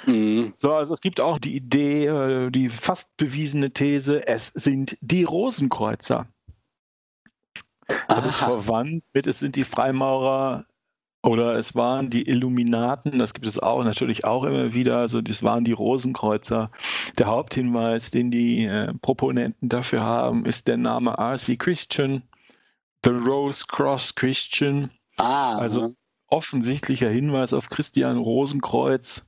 Mhm. 0.06 0.54
So, 0.56 0.72
also 0.72 0.94
es 0.94 1.00
gibt 1.00 1.20
auch 1.20 1.38
die 1.38 1.54
Idee, 1.54 2.06
äh, 2.06 2.50
die 2.50 2.68
fast 2.68 3.14
bewiesene 3.16 3.72
These, 3.72 4.26
es 4.26 4.52
sind 4.54 4.96
die 5.00 5.24
Rosenkreuzer. 5.24 6.26
Das 8.08 8.26
ist 8.26 8.36
verwandt 8.36 9.04
mit, 9.12 9.26
es 9.26 9.38
sind 9.38 9.54
die 9.54 9.64
Freimaurer 9.64 10.66
oder 11.22 11.54
es 11.54 11.74
waren 11.74 12.10
die 12.10 12.28
Illuminaten, 12.28 13.18
das 13.18 13.34
gibt 13.34 13.46
es 13.46 13.58
auch 13.58 13.82
natürlich 13.84 14.24
auch 14.24 14.44
immer 14.44 14.72
wieder, 14.72 14.98
also 14.98 15.20
das 15.20 15.42
waren 15.42 15.64
die 15.64 15.72
Rosenkreuzer. 15.72 16.70
Der 17.18 17.26
Haupthinweis, 17.26 18.10
den 18.10 18.30
die 18.30 18.64
äh, 18.64 18.92
Proponenten 19.02 19.68
dafür 19.68 20.02
haben, 20.02 20.46
ist 20.46 20.68
der 20.68 20.76
Name 20.76 21.14
R.C. 21.18 21.56
Christian, 21.56 22.22
The 23.04 23.10
Rose 23.10 23.64
Cross 23.66 24.14
Christian. 24.14 24.90
Ah, 25.16 25.56
also 25.58 25.94
offensichtlicher 26.28 27.08
Hinweis 27.08 27.52
auf 27.52 27.70
Christian 27.70 28.18
Rosenkreuz, 28.18 29.26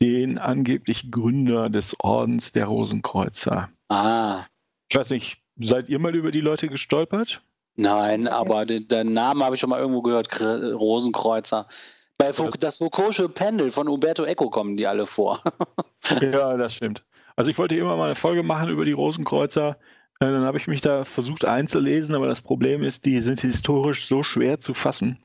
den 0.00 0.38
angeblich 0.38 1.10
Gründer 1.10 1.68
des 1.68 1.96
Ordens 2.00 2.52
der 2.52 2.66
Rosenkreuzer. 2.66 3.68
Ah. 3.88 4.44
Ich 4.88 4.96
weiß 4.96 5.10
nicht, 5.10 5.42
seid 5.58 5.88
ihr 5.88 5.98
mal 5.98 6.14
über 6.14 6.30
die 6.30 6.40
Leute 6.40 6.68
gestolpert? 6.68 7.42
Nein, 7.76 8.26
aber 8.26 8.66
den, 8.66 8.88
den 8.88 9.12
Namen 9.12 9.42
habe 9.42 9.54
ich 9.54 9.60
schon 9.60 9.70
mal 9.70 9.80
irgendwo 9.80 10.02
gehört, 10.02 10.40
Rosenkreuzer. 10.40 11.68
Bei 12.16 12.32
das 12.32 12.80
Foucault'sche 12.80 13.28
Pendel 13.28 13.70
von 13.70 13.88
Umberto 13.88 14.24
Eco 14.24 14.50
kommen 14.50 14.76
die 14.76 14.88
alle 14.88 15.06
vor. 15.06 15.40
ja, 16.20 16.56
das 16.56 16.74
stimmt. 16.74 17.04
Also 17.36 17.52
ich 17.52 17.58
wollte 17.58 17.76
immer 17.76 17.96
mal 17.96 18.06
eine 18.06 18.16
Folge 18.16 18.42
machen 18.42 18.70
über 18.70 18.84
die 18.84 18.92
Rosenkreuzer. 18.92 19.78
Äh, 20.18 20.26
dann 20.26 20.42
habe 20.42 20.58
ich 20.58 20.66
mich 20.66 20.80
da 20.80 21.04
versucht 21.04 21.44
einzulesen, 21.44 22.16
aber 22.16 22.26
das 22.26 22.42
Problem 22.42 22.82
ist, 22.82 23.04
die 23.04 23.20
sind 23.20 23.40
historisch 23.40 24.08
so 24.08 24.24
schwer 24.24 24.58
zu 24.58 24.74
fassen. 24.74 25.22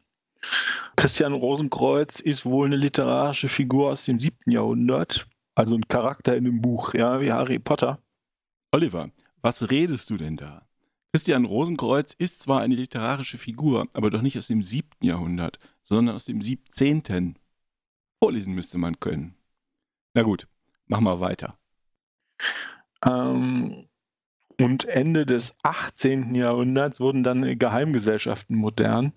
Christian 0.95 1.33
Rosenkreuz 1.33 2.19
ist 2.19 2.45
wohl 2.45 2.67
eine 2.67 2.75
literarische 2.75 3.49
Figur 3.49 3.91
aus 3.91 4.05
dem 4.05 4.19
siebten 4.19 4.51
Jahrhundert, 4.51 5.27
also 5.55 5.75
ein 5.75 5.87
Charakter 5.87 6.35
in 6.35 6.45
einem 6.45 6.61
Buch, 6.61 6.93
ja, 6.93 7.21
wie 7.21 7.31
Harry 7.31 7.59
Potter. 7.59 7.99
Oliver, 8.71 9.09
was 9.41 9.69
redest 9.69 10.09
du 10.09 10.17
denn 10.17 10.37
da? 10.37 10.67
Christian 11.11 11.45
Rosenkreuz 11.45 12.13
ist 12.13 12.41
zwar 12.41 12.61
eine 12.61 12.75
literarische 12.75 13.37
Figur, 13.37 13.87
aber 13.93 14.09
doch 14.09 14.21
nicht 14.21 14.37
aus 14.37 14.47
dem 14.47 14.63
siebten 14.63 15.05
Jahrhundert, 15.05 15.59
sondern 15.83 16.15
aus 16.15 16.25
dem 16.25 16.41
siebzehnten. 16.41 17.37
Vorlesen 18.19 18.55
müsste 18.55 18.77
man 18.77 18.99
können. 18.99 19.35
Na 20.15 20.23
gut, 20.23 20.47
mach 20.87 21.01
mal 21.01 21.19
weiter. 21.19 21.57
Ähm, 23.05 23.87
und 24.59 24.85
Ende 24.85 25.25
des 25.25 25.55
18. 25.63 26.33
Jahrhunderts 26.35 26.99
wurden 26.99 27.23
dann 27.23 27.59
Geheimgesellschaften 27.59 28.55
modern. 28.55 29.13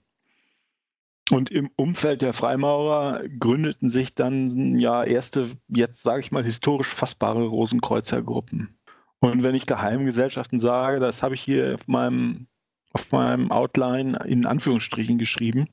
Und 1.30 1.50
im 1.50 1.70
Umfeld 1.76 2.22
der 2.22 2.32
Freimaurer 2.32 3.22
gründeten 3.40 3.90
sich 3.90 4.14
dann 4.14 4.78
ja 4.78 5.02
erste, 5.02 5.50
jetzt 5.68 6.02
sage 6.02 6.20
ich 6.20 6.30
mal, 6.30 6.44
historisch 6.44 6.88
fassbare 6.88 7.46
Rosenkreuzergruppen. 7.46 8.78
Und 9.18 9.42
wenn 9.42 9.56
ich 9.56 9.66
Geheimgesellschaften 9.66 10.60
sage, 10.60 11.00
das 11.00 11.22
habe 11.22 11.34
ich 11.34 11.40
hier 11.40 11.74
auf 11.74 11.88
meinem, 11.88 12.46
auf 12.92 13.10
meinem 13.10 13.50
Outline 13.50 14.18
in 14.24 14.46
Anführungsstrichen 14.46 15.18
geschrieben. 15.18 15.68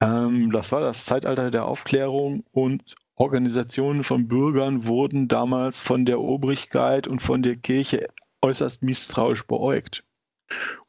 Ähm, 0.00 0.50
das 0.50 0.72
war 0.72 0.80
das 0.80 1.04
Zeitalter 1.04 1.50
der 1.50 1.66
Aufklärung 1.66 2.44
und 2.50 2.94
Organisationen 3.16 4.02
von 4.02 4.28
Bürgern 4.28 4.86
wurden 4.86 5.28
damals 5.28 5.78
von 5.78 6.04
der 6.04 6.20
Obrigkeit 6.20 7.06
und 7.06 7.20
von 7.22 7.42
der 7.42 7.56
Kirche 7.56 8.08
äußerst 8.42 8.82
misstrauisch 8.82 9.46
beäugt. 9.46 10.04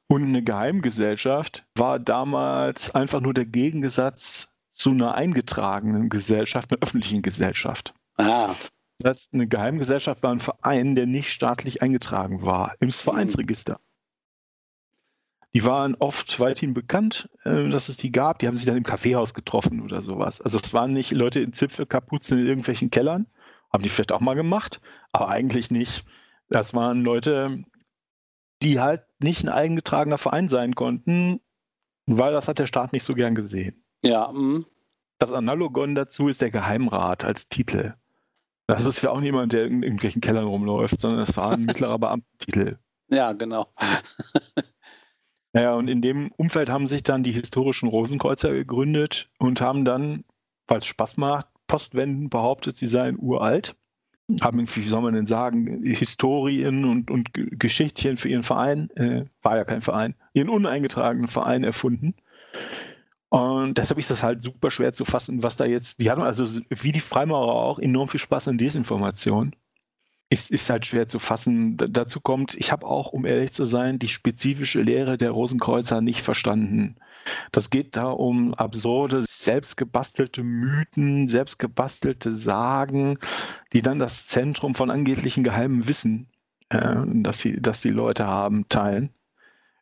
Und 0.08 0.24
eine 0.24 0.44
Geheimgesellschaft 0.44 1.65
war 1.76 2.00
damals 2.00 2.94
einfach 2.94 3.22
nur 3.22 3.34
der 3.34 3.46
Gegensatz 3.46 4.56
zu 4.72 4.91
einer 4.91 5.15
eingetragenen 5.15 6.10
Gesellschaft, 6.10 6.72
einer 6.72 6.82
öffentlichen 6.82 7.22
Gesellschaft. 7.22 7.94
Ah. 8.18 8.56
Das 9.00 9.10
heißt, 9.10 9.34
eine 9.34 9.48
Geheimgesellschaft 9.48 10.22
war 10.24 10.32
ein 10.32 10.39
Verein, 10.39 10.96
der 10.96 11.06
nicht 11.06 11.32
staatlich 11.32 11.82
eingetragen 11.82 12.44
war 12.44 12.76
im 12.80 12.91
Vereinsregister. 12.91 13.80
Die 15.54 15.63
waren 15.63 15.96
oft 15.96 16.38
weithin 16.41 16.74
bekannt, 16.74 17.30
äh, 17.46 17.70
dass 17.70 17.88
es 17.88 17.96
die 17.96 18.12
gab. 18.12 18.39
Die 18.39 18.48
haben 18.48 18.58
sich 18.58 18.65
dann 18.65 18.76
im 18.76 18.84
Kaffeehaus 18.84 19.34
getroffen 19.34 19.82
oder 19.82 20.02
sowas. 20.02 20.41
Also 20.41 20.60
es 20.60 20.74
waren 20.74 20.91
nicht 20.91 21.12
Leute 21.12 21.39
in 21.39 21.54
Zipfelkapuzen 21.54 22.39
in 22.39 22.46
irgendwelchen 22.46 22.91
Kellern. 22.91 23.26
Haben 23.72 23.84
die 23.84 23.89
vielleicht 23.89 24.12
auch 24.12 24.20
mal 24.20 24.36
gemacht, 24.36 24.82
aber 25.13 25.30
eigentlich 25.30 25.72
nicht. 25.72 26.04
Das 26.50 26.74
waren 26.74 27.04
Leute, 27.04 27.63
die 28.65 28.80
halt 28.80 29.04
nicht 29.19 29.43
ein 29.43 29.49
eingetragener 29.49 30.17
Verein 30.17 30.49
sein 30.49 30.73
konnten, 30.73 31.39
weil 32.08 32.34
das 32.34 32.47
hat 32.47 32.58
der 32.58 32.65
Staat 32.65 32.93
nicht 32.93 33.04
so 33.04 33.13
gern 33.13 33.36
gesehen. 33.36 33.86
Ja. 34.04 34.32
Mh. 34.32 34.65
Das 35.19 35.32
Analogon 35.34 35.93
dazu 35.93 36.28
ist 36.28 36.41
der 36.41 36.49
Geheimrat 36.49 37.23
als 37.23 37.47
Titel. 37.47 37.93
Das 38.67 38.86
ist 38.86 39.01
ja 39.04 39.12
auch 39.12 39.21
niemand, 39.21 39.54
der 39.54 39.65
in 39.65 39.84
irgendwelchen 39.84 40.19
Kellern 40.19 40.47
rumläuft, 40.47 40.99
sondern 40.99 41.19
das 41.19 41.38
war 41.38 41.51
ein 41.51 41.62
mittlerer 41.65 41.99
Beamtentitel. 41.99 42.80
Ja, 43.10 43.34
genau. 43.34 43.71
naja, 45.54 45.75
und 45.75 45.88
in 45.88 46.01
dem 46.01 46.32
Umfeld 46.32 46.69
haben 46.69 46.88
sich 46.88 47.04
dann 47.04 47.21
die 47.21 47.32
historischen 47.32 47.88
Rosenkreuzer 47.88 48.51
gegründet 48.51 49.30
und 49.38 49.62
haben 49.62 49.86
dann, 49.86 50.25
weil 50.67 50.80
es 50.80 50.88
Spaß 50.88 51.17
macht, 51.17 51.47
postwendend 51.67 52.32
behauptet, 52.32 52.78
sie 52.78 52.88
seien 52.88 53.19
uralt. 53.19 53.75
Haben, 54.42 54.68
wie 54.74 54.88
soll 54.88 55.02
man 55.02 55.14
denn 55.14 55.28
sagen, 55.28 55.84
Historien 55.84 56.84
und, 56.86 57.12
und 57.12 57.30
Geschichtchen 57.34 58.18
für 58.18 58.30
ihren 58.30 58.44
Verein, 58.44 58.90
äh, 58.96 59.26
war 59.44 59.58
ja 59.58 59.66
kein 59.66 59.82
Verein, 59.82 60.16
ihren 60.34 60.50
uneingetragenen 60.50 61.28
Verein 61.28 61.64
erfunden 61.64 62.16
und 63.36 63.78
deshalb 63.78 64.00
ist 64.00 64.12
das 64.12 64.24
halt 64.24 64.44
super 64.44 64.72
schwer 64.72 64.94
zu 64.94 65.04
fassen, 65.04 65.44
was 65.44 65.58
da 65.58 65.66
jetzt, 65.66 66.00
die 66.00 66.10
haben 66.10 66.22
also 66.22 66.46
wie 66.70 66.94
die 66.94 67.02
Freimaurer 67.02 67.54
auch 67.54 67.80
enorm 67.80 68.08
viel 68.08 68.20
Spaß 68.22 68.48
an 68.48 68.58
Desinformation. 68.58 69.54
Ist, 70.30 70.50
ist 70.52 70.70
halt 70.70 70.86
schwer 70.86 71.10
zu 71.10 71.20
fassen. 71.20 71.76
D 71.76 71.88
dazu 71.90 72.22
kommt, 72.22 72.56
ich 72.56 72.72
habe 72.72 72.86
auch, 72.86 73.12
um 73.12 73.26
ehrlich 73.26 73.52
zu 73.52 73.66
sein, 73.66 74.00
die 74.00 74.08
spezifische 74.08 74.82
Lehre 74.82 75.18
der 75.18 75.32
Rosenkreuzer 75.32 76.00
nicht 76.00 76.22
verstanden. 76.22 76.96
Das 77.52 77.70
geht 77.70 77.96
da 77.96 78.06
um 78.06 78.54
absurde, 78.54 79.22
selbstgebastelte 79.22 80.44
Mythen, 80.44 81.28
selbstgebastelte 81.28 82.32
Sagen, 82.32 83.18
die 83.74 83.82
dann 83.82 84.00
das 84.00 84.28
Zentrum 84.28 84.76
von 84.76 84.90
angeblichen 84.90 85.44
geheimen 85.44 85.88
Wissen, 85.88 86.28
äh, 86.70 86.96
das, 87.06 87.40
die, 87.40 87.62
das 87.62 87.82
die 87.82 87.90
Leute 87.90 88.26
haben, 88.28 88.68
teilen. 88.70 89.10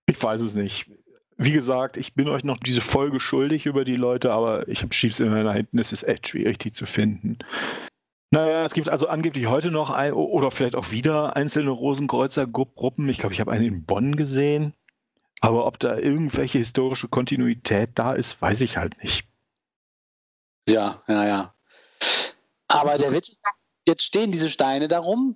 Ich 0.05 0.21
weiß 0.21 0.41
es 0.41 0.55
nicht 0.55 0.89
wie 1.37 1.51
gesagt, 1.51 1.97
ich 1.97 2.13
bin 2.13 2.27
euch 2.27 2.43
noch 2.43 2.57
diese 2.57 2.81
Folge 2.81 3.19
schuldig 3.19 3.65
über 3.65 3.85
die 3.85 3.95
Leute, 3.95 4.31
aber 4.31 4.67
ich 4.67 4.81
habe 4.81 4.89
Chiefs 4.89 5.19
immer 5.19 5.43
da 5.43 5.53
hinten. 5.53 5.79
Es 5.79 5.91
ist 5.91 6.03
echt 6.03 6.27
schwierig, 6.27 6.59
die 6.59 6.71
zu 6.71 6.85
finden. 6.85 7.39
Naja, 8.31 8.65
es 8.65 8.73
gibt 8.73 8.89
also 8.89 9.07
angeblich 9.07 9.47
heute 9.47 9.69
noch 9.69 9.91
ein, 9.91 10.13
oder 10.13 10.49
vielleicht 10.51 10.75
auch 10.75 10.91
wieder 10.91 11.35
einzelne 11.35 11.69
Rosenkreuzer-Gruppen. 11.69 13.07
Ich 13.09 13.19
glaube, 13.19 13.33
ich 13.33 13.39
habe 13.39 13.51
einen 13.51 13.65
in 13.65 13.85
Bonn 13.85 14.15
gesehen. 14.15 14.73
Aber 15.43 15.65
ob 15.65 15.77
da 15.77 15.97
irgendwelche 15.97 16.59
historische 16.59 17.09
Kontinuität 17.09 17.89
da 17.95 18.13
ist, 18.13 18.41
weiß 18.41 18.61
ich 18.61 18.77
halt 18.77 19.03
nicht. 19.03 19.27
Ja, 20.69 21.03
ja, 21.09 21.25
ja. 21.25 21.55
Aber 22.69 22.97
der 22.97 23.11
Witz 23.11 23.27
ist 23.27 23.41
jetzt 23.85 24.03
stehen 24.03 24.31
diese 24.31 24.49
Steine 24.49 24.87
darum 24.87 25.35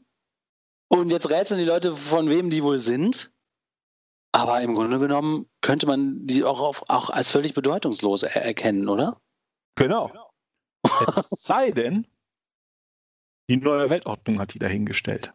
und 0.88 1.10
jetzt 1.10 1.30
rätseln 1.30 1.60
die 1.60 1.66
Leute, 1.66 1.98
von 1.98 2.30
wem 2.30 2.50
die 2.50 2.64
wohl 2.64 2.80
sind. 2.80 3.34
Aber 4.32 4.62
im 4.62 4.76
Grunde 4.76 4.98
genommen 5.00 5.50
könnte 5.60 5.88
man 5.88 6.26
die 6.26 6.46
auch, 6.46 6.62
auf, 6.62 6.86
auch 6.88 7.10
als 7.10 7.34
völlig 7.34 7.54
bedeutungslos 7.54 8.24
er 8.24 8.46
erkennen, 8.46 8.88
oder? 8.88 9.20
Genau. 9.76 10.10
es 11.18 11.32
sei 11.32 11.72
denn, 11.72 12.08
die 13.50 13.58
neue 13.58 13.90
Weltordnung 13.90 14.40
hat 14.40 14.54
die 14.54 14.60
dahingestellt. 14.60 15.34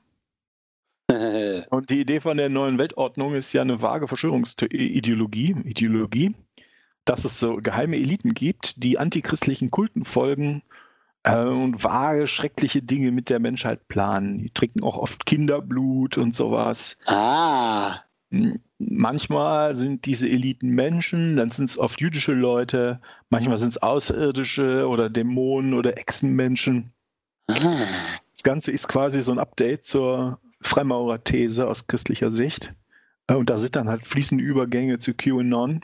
Und 1.70 1.90
die 1.90 2.00
Idee 2.00 2.20
von 2.20 2.36
der 2.36 2.48
neuen 2.48 2.78
Weltordnung 2.78 3.34
ist 3.34 3.52
ja 3.52 3.62
eine 3.62 3.82
vage 3.82 4.08
Verschwörungsideologie, 4.08 5.56
Ideologie, 5.64 6.34
dass 7.04 7.24
es 7.24 7.38
so 7.38 7.56
geheime 7.56 7.96
Eliten 7.96 8.34
gibt, 8.34 8.82
die 8.82 8.98
antichristlichen 8.98 9.70
Kulten 9.70 10.04
folgen 10.04 10.62
äh, 11.22 11.44
und 11.44 11.82
vage, 11.82 12.26
schreckliche 12.26 12.82
Dinge 12.82 13.12
mit 13.12 13.30
der 13.30 13.40
Menschheit 13.40 13.88
planen. 13.88 14.38
Die 14.38 14.50
trinken 14.50 14.82
auch 14.82 14.96
oft 14.96 15.26
Kinderblut 15.26 16.18
und 16.18 16.34
sowas. 16.34 16.98
Ah. 17.06 18.00
Hm, 18.30 18.60
Manchmal 18.88 19.76
sind 19.76 20.06
diese 20.06 20.28
Eliten 20.28 20.70
Menschen, 20.70 21.36
dann 21.36 21.50
sind 21.50 21.68
es 21.68 21.78
oft 21.78 22.00
jüdische 22.00 22.32
Leute, 22.32 23.00
manchmal 23.30 23.58
sind 23.58 23.68
es 23.68 23.82
Außerirdische 23.82 24.88
oder 24.88 25.08
Dämonen 25.08 25.74
oder 25.74 25.96
Echsenmenschen. 25.98 26.92
ah. 27.48 27.54
Das 28.32 28.42
Ganze 28.42 28.72
ist 28.72 28.88
quasi 28.88 29.22
so 29.22 29.30
ein 29.30 29.38
Update 29.38 29.84
zur 29.84 30.40
Freimaurer-These 30.62 31.66
aus 31.66 31.86
christlicher 31.86 32.30
Sicht. 32.30 32.72
Äh, 33.26 33.34
Und 33.34 33.50
da 33.50 33.58
sind 33.58 33.76
dann 33.76 33.88
halt 33.88 34.06
fließende 34.06 34.44
Übergänge 34.44 34.98
zu 34.98 35.14
QAnon 35.14 35.80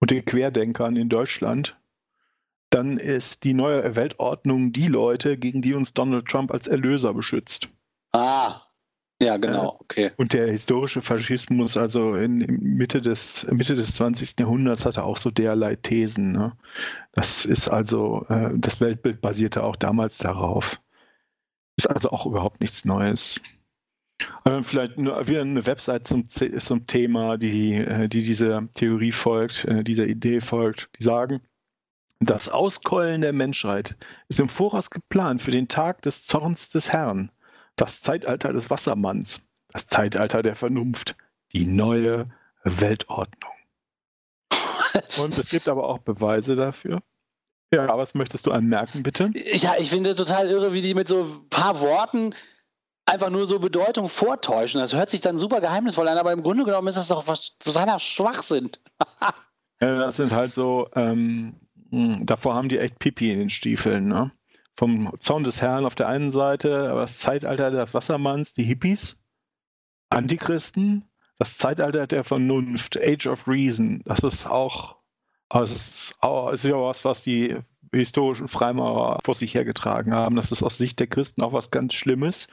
und 0.00 0.10
den 0.10 0.24
Querdenkern 0.24 0.96
in 0.96 1.08
Deutschland. 1.08 1.76
Dann 2.70 2.98
ist 2.98 3.44
die 3.44 3.54
neue 3.54 3.94
Weltordnung 3.94 4.72
die 4.72 4.88
Leute, 4.88 5.38
gegen 5.38 5.62
die 5.62 5.74
uns 5.74 5.94
Donald 5.94 6.26
Trump 6.26 6.52
als 6.52 6.66
Erlöser 6.66 7.14
beschützt. 7.14 7.68
Ah. 8.12 8.62
Ja, 9.18 9.38
genau, 9.38 9.78
okay. 9.80 10.10
Und 10.18 10.34
der 10.34 10.46
historische 10.48 11.00
Faschismus, 11.00 11.78
also 11.78 12.16
in, 12.16 12.42
in 12.42 12.76
Mitte, 12.76 13.00
des, 13.00 13.46
Mitte 13.50 13.74
des 13.74 13.94
20. 13.94 14.38
Jahrhunderts, 14.38 14.84
hatte 14.84 15.04
auch 15.04 15.16
so 15.16 15.30
derlei 15.30 15.76
Thesen. 15.76 16.32
Ne? 16.32 16.52
Das 17.12 17.46
ist 17.46 17.70
also, 17.70 18.26
äh, 18.28 18.50
das 18.56 18.78
Weltbild 18.78 19.22
basierte 19.22 19.62
auch 19.62 19.76
damals 19.76 20.18
darauf. 20.18 20.82
Ist 21.78 21.88
also 21.88 22.10
auch 22.10 22.26
überhaupt 22.26 22.60
nichts 22.60 22.84
Neues. 22.84 23.40
Aber 24.44 24.62
vielleicht 24.62 24.98
nur 24.98 25.26
wieder 25.26 25.42
eine 25.42 25.66
Website 25.66 26.06
zum, 26.06 26.28
zum 26.28 26.86
Thema, 26.86 27.36
die, 27.36 27.74
äh, 27.74 28.08
die 28.08 28.22
dieser 28.22 28.66
Theorie 28.74 29.12
folgt, 29.12 29.64
äh, 29.66 29.84
dieser 29.84 30.06
Idee 30.06 30.40
folgt, 30.40 30.88
die 30.98 31.04
sagen, 31.04 31.40
das 32.20 32.48
Auskeulen 32.48 33.20
der 33.20 33.32
Menschheit 33.32 33.94
ist 34.28 34.40
im 34.40 34.48
Voraus 34.48 34.90
geplant 34.90 35.42
für 35.42 35.50
den 35.50 35.68
Tag 35.68 36.02
des 36.02 36.24
Zorns 36.24 36.70
des 36.70 36.90
Herrn, 36.92 37.30
das 37.76 38.00
Zeitalter 38.00 38.52
des 38.52 38.70
Wassermanns, 38.70 39.42
das 39.72 39.86
Zeitalter 39.86 40.42
der 40.42 40.54
Vernunft, 40.54 41.14
die 41.52 41.66
neue 41.66 42.30
Weltordnung. 42.64 43.52
Und 45.18 45.36
es 45.36 45.50
gibt 45.50 45.68
aber 45.68 45.86
auch 45.88 45.98
Beweise 45.98 46.56
dafür. 46.56 47.02
Ja, 47.72 47.98
was 47.98 48.14
möchtest 48.14 48.46
du 48.46 48.52
anmerken, 48.52 49.02
bitte? 49.02 49.30
Ja, 49.52 49.74
ich 49.78 49.90
finde 49.90 50.14
total 50.14 50.48
irre, 50.48 50.72
wie 50.72 50.82
die 50.82 50.94
mit 50.94 51.08
so 51.08 51.24
ein 51.24 51.48
paar 51.50 51.80
Worten 51.80 52.34
einfach 53.06 53.30
nur 53.30 53.46
so 53.46 53.58
Bedeutung 53.58 54.08
vortäuschen. 54.08 54.80
Das 54.80 54.92
hört 54.92 55.10
sich 55.10 55.20
dann 55.20 55.38
super 55.38 55.60
geheimnisvoll 55.60 56.08
an, 56.08 56.18
aber 56.18 56.32
im 56.32 56.42
Grunde 56.42 56.64
genommen 56.64 56.88
ist 56.88 56.98
das 56.98 57.08
doch 57.08 57.26
was 57.26 57.56
totaler 57.58 57.98
Schwachsinn. 57.98 58.70
Ja, 59.78 59.98
das 59.98 60.16
sind 60.16 60.32
halt 60.32 60.54
so, 60.54 60.88
ähm, 60.94 61.60
mh, 61.90 62.20
davor 62.22 62.54
haben 62.54 62.70
die 62.70 62.78
echt 62.78 62.98
Pipi 62.98 63.30
in 63.30 63.38
den 63.40 63.50
Stiefeln, 63.50 64.08
ne? 64.08 64.32
Vom 64.74 65.12
Zorn 65.20 65.44
des 65.44 65.60
Herrn 65.60 65.84
auf 65.84 65.94
der 65.94 66.08
einen 66.08 66.30
Seite, 66.30 66.88
aber 66.90 67.02
das 67.02 67.18
Zeitalter 67.18 67.70
des 67.70 67.92
Wassermanns, 67.92 68.54
die 68.54 68.62
Hippies, 68.62 69.18
Antichristen, 70.08 71.04
das 71.38 71.58
Zeitalter 71.58 72.06
der 72.06 72.24
Vernunft, 72.24 72.96
Age 72.96 73.26
of 73.26 73.46
Reason, 73.46 74.00
das 74.06 74.20
ist 74.20 74.46
auch, 74.46 74.96
es 75.50 75.72
ist, 75.72 76.14
auch, 76.20 76.52
es 76.52 76.64
ist 76.64 76.70
ja 76.70 76.76
was, 76.80 77.04
was 77.04 77.22
die 77.22 77.58
historischen 77.92 78.48
Freimaurer 78.48 79.20
vor 79.24 79.34
sich 79.34 79.54
hergetragen 79.54 80.14
haben. 80.14 80.36
Das 80.36 80.52
ist 80.52 80.62
aus 80.62 80.78
Sicht 80.78 80.98
der 81.00 81.06
Christen 81.06 81.42
auch 81.42 81.52
was 81.52 81.70
ganz 81.70 81.94
Schlimmes, 81.94 82.48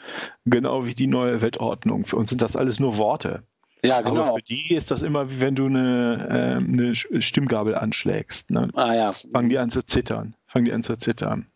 genau 0.46 0.86
wie 0.86 0.96
die 0.96 1.08
neue 1.08 1.42
Weltordnung. 1.42 2.06
Für 2.06 2.18
uns 2.18 2.30
sind 2.30 2.42
das 2.42 2.56
alles 2.56 2.80
nur 2.80 2.98
Worte. 2.98 3.44
Ja, 3.86 3.98
Aber 3.98 4.12
genau. 4.12 4.36
für 4.36 4.42
die 4.42 4.74
ist 4.74 4.92
das 4.92 5.02
immer 5.02 5.30
wie 5.30 5.42
wenn 5.42 5.56
du 5.56 5.66
eine, 5.66 6.28
ähm, 6.32 6.74
eine 6.74 6.96
Stimmgabel 6.96 7.76
anschlägst. 7.76 8.50
Ne? 8.50 8.70
Ah 8.74 8.94
ja. 8.94 9.14
Fangen 9.32 9.50
die 9.50 9.58
an 9.58 9.70
zu 9.70 9.84
zittern. 9.84 10.36
Fangen 10.46 10.66
die 10.66 10.74
an 10.74 10.84
zu 10.84 10.96
zittern. 10.98 11.48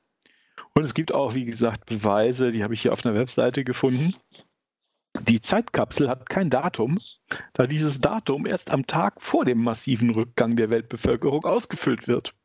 Und 0.73 0.83
es 0.83 0.93
gibt 0.93 1.13
auch, 1.13 1.33
wie 1.33 1.45
gesagt, 1.45 1.85
Beweise, 1.85 2.51
die 2.51 2.63
habe 2.63 2.73
ich 2.73 2.81
hier 2.81 2.93
auf 2.93 3.05
einer 3.05 3.15
Webseite 3.15 3.63
gefunden. 3.63 4.13
Die 5.21 5.41
Zeitkapsel 5.41 6.09
hat 6.09 6.29
kein 6.29 6.49
Datum, 6.49 6.99
da 7.53 7.65
dieses 7.65 7.99
Datum 8.01 8.45
erst 8.45 8.69
am 8.69 8.85
Tag 8.85 9.21
vor 9.21 9.45
dem 9.45 9.63
massiven 9.63 10.11
Rückgang 10.11 10.55
der 10.55 10.69
Weltbevölkerung 10.69 11.45
ausgefüllt 11.45 12.07
wird. 12.07 12.35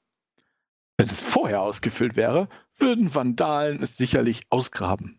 Wenn 0.97 1.07
es 1.09 1.21
vorher 1.21 1.63
ausgefüllt 1.63 2.17
wäre, 2.17 2.49
würden 2.79 3.15
Vandalen 3.15 3.83
es 3.83 3.97
sicherlich 3.97 4.43
ausgraben. 4.51 5.19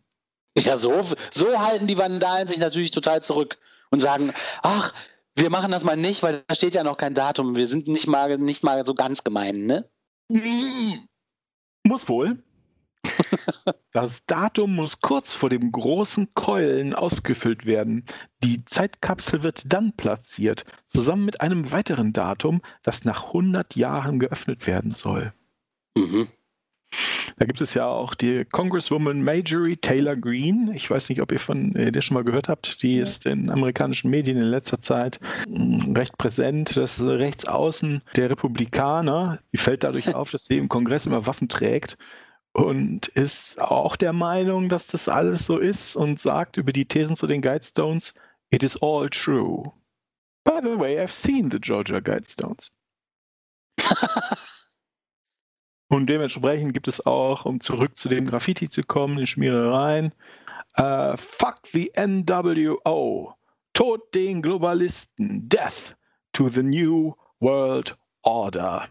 Ja, 0.58 0.78
so, 0.78 1.02
so 1.32 1.60
halten 1.60 1.88
die 1.88 1.98
Vandalen 1.98 2.48
sich 2.48 2.60
natürlich 2.60 2.92
total 2.92 3.24
zurück 3.24 3.58
und 3.90 4.00
sagen, 4.00 4.34
ach, 4.62 4.94
wir 5.36 5.50
machen 5.50 5.72
das 5.72 5.84
mal 5.84 5.98
nicht, 5.98 6.22
weil 6.22 6.44
da 6.48 6.56
steht 6.56 6.76
ja 6.76 6.84
noch 6.84 6.98
kein 6.98 7.16
Datum. 7.16 7.56
Wir 7.56 7.68
sind 7.68 7.88
nicht 7.88 8.08
mal, 8.08 8.38
nicht 8.38 8.64
mal 8.64 8.86
so 8.86 8.94
ganz 8.94 9.24
gemein, 9.24 9.66
ne? 9.66 9.90
Mm, 10.30 10.94
Muss 11.88 12.08
wohl. 12.08 12.44
Das 13.92 14.26
Datum 14.26 14.76
muss 14.76 15.02
kurz 15.02 15.34
vor 15.34 15.50
dem 15.50 15.72
großen 15.72 16.34
Keulen 16.34 16.96
ausgefüllt 16.96 17.66
werden. 17.66 18.06
Die 18.44 18.66
Zeitkapsel 18.66 19.44
wird 19.44 19.72
dann 19.72 19.96
platziert, 19.96 20.66
zusammen 20.88 21.26
mit 21.26 21.42
einem 21.42 21.72
weiteren 21.72 22.12
Datum, 22.12 22.62
das 22.82 23.06
nach 23.06 23.28
100 23.28 23.76
Jahren 23.76 24.20
geöffnet 24.20 24.66
werden 24.66 24.96
soll. 24.96 25.32
Mhm. 25.96 26.28
Da 27.38 27.46
gibt 27.46 27.62
es 27.62 27.74
ja 27.74 27.88
auch 27.88 28.14
die 28.14 28.46
Congresswoman 28.46 29.24
Marjorie 29.24 29.78
Taylor 29.78 30.16
Greene. 30.16 30.76
Ich 30.76 30.90
weiß 30.90 31.10
nicht, 31.10 31.22
ob 31.22 31.32
ihr 31.32 31.40
von 31.40 31.76
äh, 31.76 31.92
der 31.92 32.02
schon 32.02 32.16
mal 32.16 32.24
gehört 32.24 32.48
habt. 32.48 32.84
Die 32.84 32.98
ist 32.98 33.26
in 33.26 33.50
amerikanischen 33.50 34.12
Medien 34.12 34.38
in 34.38 34.44
letzter 34.44 34.80
Zeit 34.80 35.20
mh, 35.48 35.98
recht 35.98 36.18
präsent. 36.18 36.78
Das 36.78 36.98
ist 36.98 37.04
rechts 37.04 37.46
außen 37.48 38.02
der 38.16 38.30
Republikaner. 38.30 39.40
Die 39.52 39.58
fällt 39.58 39.84
dadurch 39.84 40.14
auf, 40.16 40.32
dass 40.32 40.46
sie 40.46 40.58
im 40.58 40.70
Kongress 40.70 41.06
immer 41.06 41.26
Waffen 41.26 41.50
trägt 41.50 41.98
und 42.54 43.08
ist 43.10 43.60
auch 43.60 43.96
der 43.96 44.14
Meinung, 44.14 44.70
dass 44.70 44.88
das 44.88 45.10
alles 45.10 45.46
so 45.46 45.58
ist 45.58 45.96
und 45.96 46.20
sagt 46.20 46.58
über 46.58 46.72
die 46.72 46.86
Thesen 46.86 47.16
zu 47.16 47.26
den 47.26 47.42
Guidestones, 47.42 48.14
it 48.52 48.62
is 48.62 48.80
all 48.82 49.10
true. 49.10 49.72
By 50.44 50.60
the 50.62 50.78
way, 50.78 51.00
I've 51.00 51.12
seen 51.12 51.50
the 51.50 51.60
Georgia 51.60 52.00
Guidestones. 52.00 52.72
Und 55.89 56.10
dementsprechend 56.10 56.74
gibt 56.74 56.88
es 56.88 57.06
auch, 57.06 57.46
um 57.46 57.60
zurück 57.60 57.98
zu 57.98 58.10
dem 58.10 58.26
Graffiti 58.26 58.69
zu 58.69 58.82
kommen, 58.82 59.17
den 59.17 59.28
Schmierereien, 59.28 60.13
äh, 60.76 61.15
Fuck 61.17 61.67
the 61.72 61.91
NWO, 61.96 63.36
Tod 63.74 64.15
den 64.15 64.41
Globalisten, 64.41 65.48
Death 65.50 65.96
to 66.32 66.50
the 66.50 66.63
New 66.63 67.13
World 67.39 67.98
Order. 68.24 68.88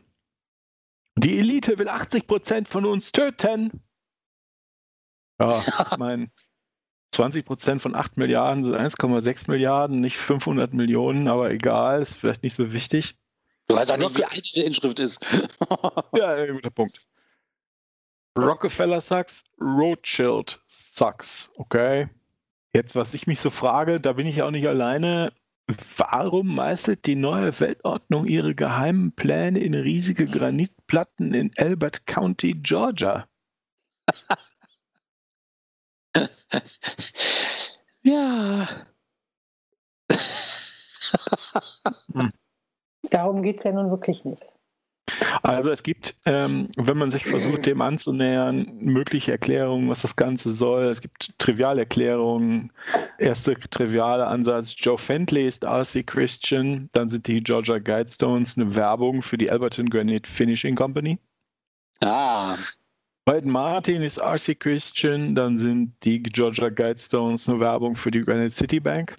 Die 1.17 1.39
Elite 1.39 1.79
will 1.79 1.89
80% 1.89 2.69
von 2.69 2.85
uns 2.85 3.13
töten. 3.13 3.83
Ja, 5.41 5.61
ich 5.91 5.99
meine, 5.99 6.31
20% 7.15 7.81
von 7.81 7.95
8 7.95 8.17
Milliarden 8.17 8.65
sind 8.65 8.75
1,6 8.75 9.51
Milliarden, 9.51 10.01
nicht 10.01 10.17
500 10.17 10.73
Millionen, 10.73 11.29
aber 11.29 11.51
egal, 11.51 12.01
ist 12.01 12.15
vielleicht 12.15 12.43
nicht 12.43 12.55
so 12.55 12.73
wichtig. 12.73 13.17
Du 13.73 13.79
weißt 13.79 13.91
auch 13.91 13.97
nicht, 13.97 14.19
wie 14.19 14.25
alt 14.25 14.45
diese 14.45 14.65
Inschrift 14.65 15.01
ist. 15.01 15.19
Ja, 16.15 16.47
guter 16.53 16.71
Punkt. 16.71 17.01
Rockefeller 18.39 19.01
sucks, 19.01 19.45
Rothschild 19.61 20.61
sucks, 20.69 21.51
okay? 21.57 22.09
Jetzt, 22.75 22.95
was 22.95 23.15
ich 23.15 23.27
mich 23.27 23.41
so 23.41 23.49
frage, 23.51 23.99
da 24.01 24.13
bin 24.13 24.27
ich 24.27 24.43
auch 24.43 24.51
nicht 24.51 24.67
alleine. 24.69 25.33
Warum 25.97 26.55
meißelt 26.55 27.07
die 27.07 27.15
neue 27.15 27.59
Weltordnung 27.61 28.27
ihre 28.27 28.55
geheimen 28.55 29.13
Pläne 29.13 29.59
in 29.61 29.75
riesige 29.75 30.27
Granitplatten 30.27 31.33
in 31.33 31.51
Albert 31.57 32.07
County, 32.07 32.55
Georgia? 32.55 33.27
ja. 38.03 38.69
Darum 43.13 43.43
geht 43.43 43.59
es 43.59 43.65
ja 43.65 43.73
nun 43.73 43.91
wirklich 43.91 44.25
nicht. 44.25 44.49
Also 45.43 45.71
es 45.71 45.83
gibt, 45.83 46.15
ähm, 46.25 46.69
wenn 46.77 46.97
man 46.97 47.11
sich 47.11 47.25
versucht, 47.25 47.67
dem 47.67 47.83
anzunähern, 47.83 48.73
mögliche 48.81 49.33
Erklärungen, 49.33 49.91
was 49.91 50.01
das 50.01 50.17
Ganze 50.17 50.51
soll. 50.51 50.85
Es 50.85 51.03
gibt 51.03 51.39
Trivialerklärungen. 51.39 52.73
Erster 53.19 53.59
triviale 53.59 54.27
Ansatz, 54.27 54.75
Joe 54.79 54.97
Fentley 54.97 55.47
ist 55.47 55.65
RC 55.65 56.07
Christian. 56.07 56.89
Dann 56.93 57.11
sind 57.11 57.27
die 57.27 57.43
Georgia 57.43 57.79
Guidestones 57.79 58.57
eine 58.57 58.75
Werbung 58.75 59.21
für 59.21 59.37
die 59.37 59.51
Alberton 59.51 59.91
Granite 59.91 60.31
Finishing 60.31 60.75
Company. 60.75 61.19
Ah. 62.03 62.57
Biden 63.27 63.53
Martin 63.53 64.01
ist 64.01 64.19
RC 64.19 64.59
Christian. 64.59 65.35
Dann 65.35 65.59
sind 65.59 65.93
die 66.05 66.23
Georgia 66.23 66.71
Guidestones 66.71 67.47
eine 67.47 67.61
Werbung 67.61 67.95
für 67.95 68.11
die 68.11 68.23
Granite 68.23 68.55
City 68.55 68.81
Bank. 68.81 69.17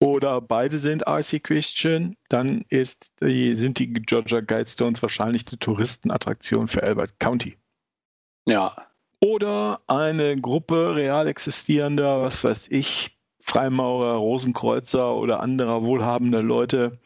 Oder 0.00 0.40
beide 0.40 0.78
sind 0.78 1.02
RC 1.08 1.42
Christian, 1.42 2.16
dann 2.28 2.64
ist 2.68 3.12
die, 3.20 3.56
sind 3.56 3.78
die 3.80 3.92
Georgia 3.92 4.40
Guidestones 4.40 5.02
wahrscheinlich 5.02 5.46
eine 5.48 5.58
Touristenattraktion 5.58 6.68
für 6.68 6.84
Albert 6.84 7.18
County. 7.18 7.56
Ja. 8.46 8.86
Oder 9.20 9.80
eine 9.88 10.40
Gruppe 10.40 10.94
real 10.94 11.26
existierender, 11.26 12.22
was 12.22 12.44
weiß 12.44 12.68
ich, 12.68 13.18
Freimaurer, 13.42 14.14
Rosenkreuzer 14.14 15.16
oder 15.16 15.40
anderer 15.40 15.82
wohlhabender 15.82 16.42
Leute 16.42 16.98